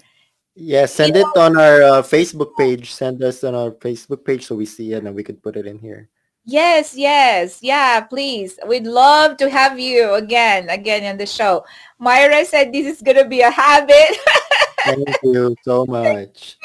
[0.64, 2.94] Yeah, send it on our uh, Facebook page.
[2.94, 5.66] Send us on our Facebook page so we see it and we could put it
[5.66, 6.08] in here.
[6.46, 7.58] Yes, yes.
[7.64, 8.60] Yeah, please.
[8.68, 11.66] We'd love to have you again, again in the show.
[11.98, 14.18] Myra said this is going to be a habit.
[14.86, 16.58] Thank you so much.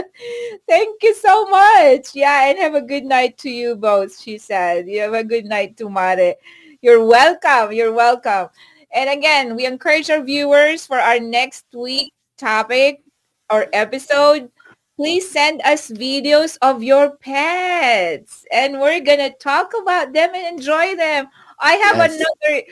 [0.68, 2.14] Thank you so much.
[2.14, 4.88] Yeah, and have a good night to you both, she said.
[4.88, 6.34] You have a good night to Mare.
[6.82, 7.70] You're welcome.
[7.70, 8.48] You're welcome.
[8.92, 13.02] And again, we encourage our viewers for our next week topic
[13.50, 14.50] or episode.
[14.96, 20.58] Please send us videos of your pets and we're going to talk about them and
[20.58, 21.28] enjoy them.
[21.60, 22.14] I have Yes.
[22.14, 22.62] another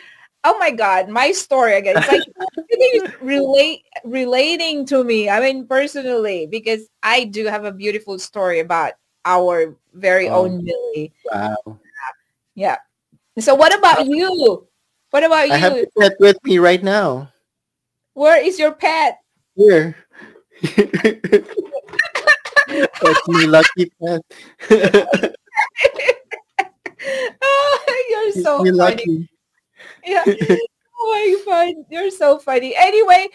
[0.44, 2.22] oh my god my story again it's like
[3.20, 8.92] relate relating to me i mean personally because i do have a beautiful story about
[9.24, 10.44] our very Oh.
[10.44, 11.80] own millie Wow.
[12.54, 12.76] yeah
[13.38, 14.66] so what about uh, you
[15.10, 17.32] what about I have you the pet with me right now.
[18.14, 19.18] where is your pet
[19.56, 19.96] Here.
[22.66, 24.22] That's my lucky pet.
[27.42, 29.28] oh, you're so funny lucky.
[30.04, 30.24] yeah.
[30.98, 32.74] Oh my god, you're so funny.
[32.74, 33.28] Anyway,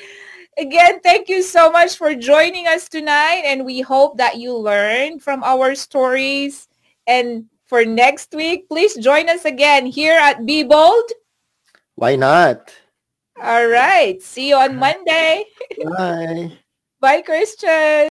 [0.57, 5.21] again, thank you so much for joining us tonight and we hope that you learned
[5.21, 6.67] from our stories.
[7.07, 11.11] And for next week, please join us again here at Be Bold.
[11.95, 12.73] Why not?
[13.41, 14.21] All right.
[14.21, 15.45] See you on Monday.
[15.97, 16.57] Bye.
[17.01, 18.10] Bye, Christian.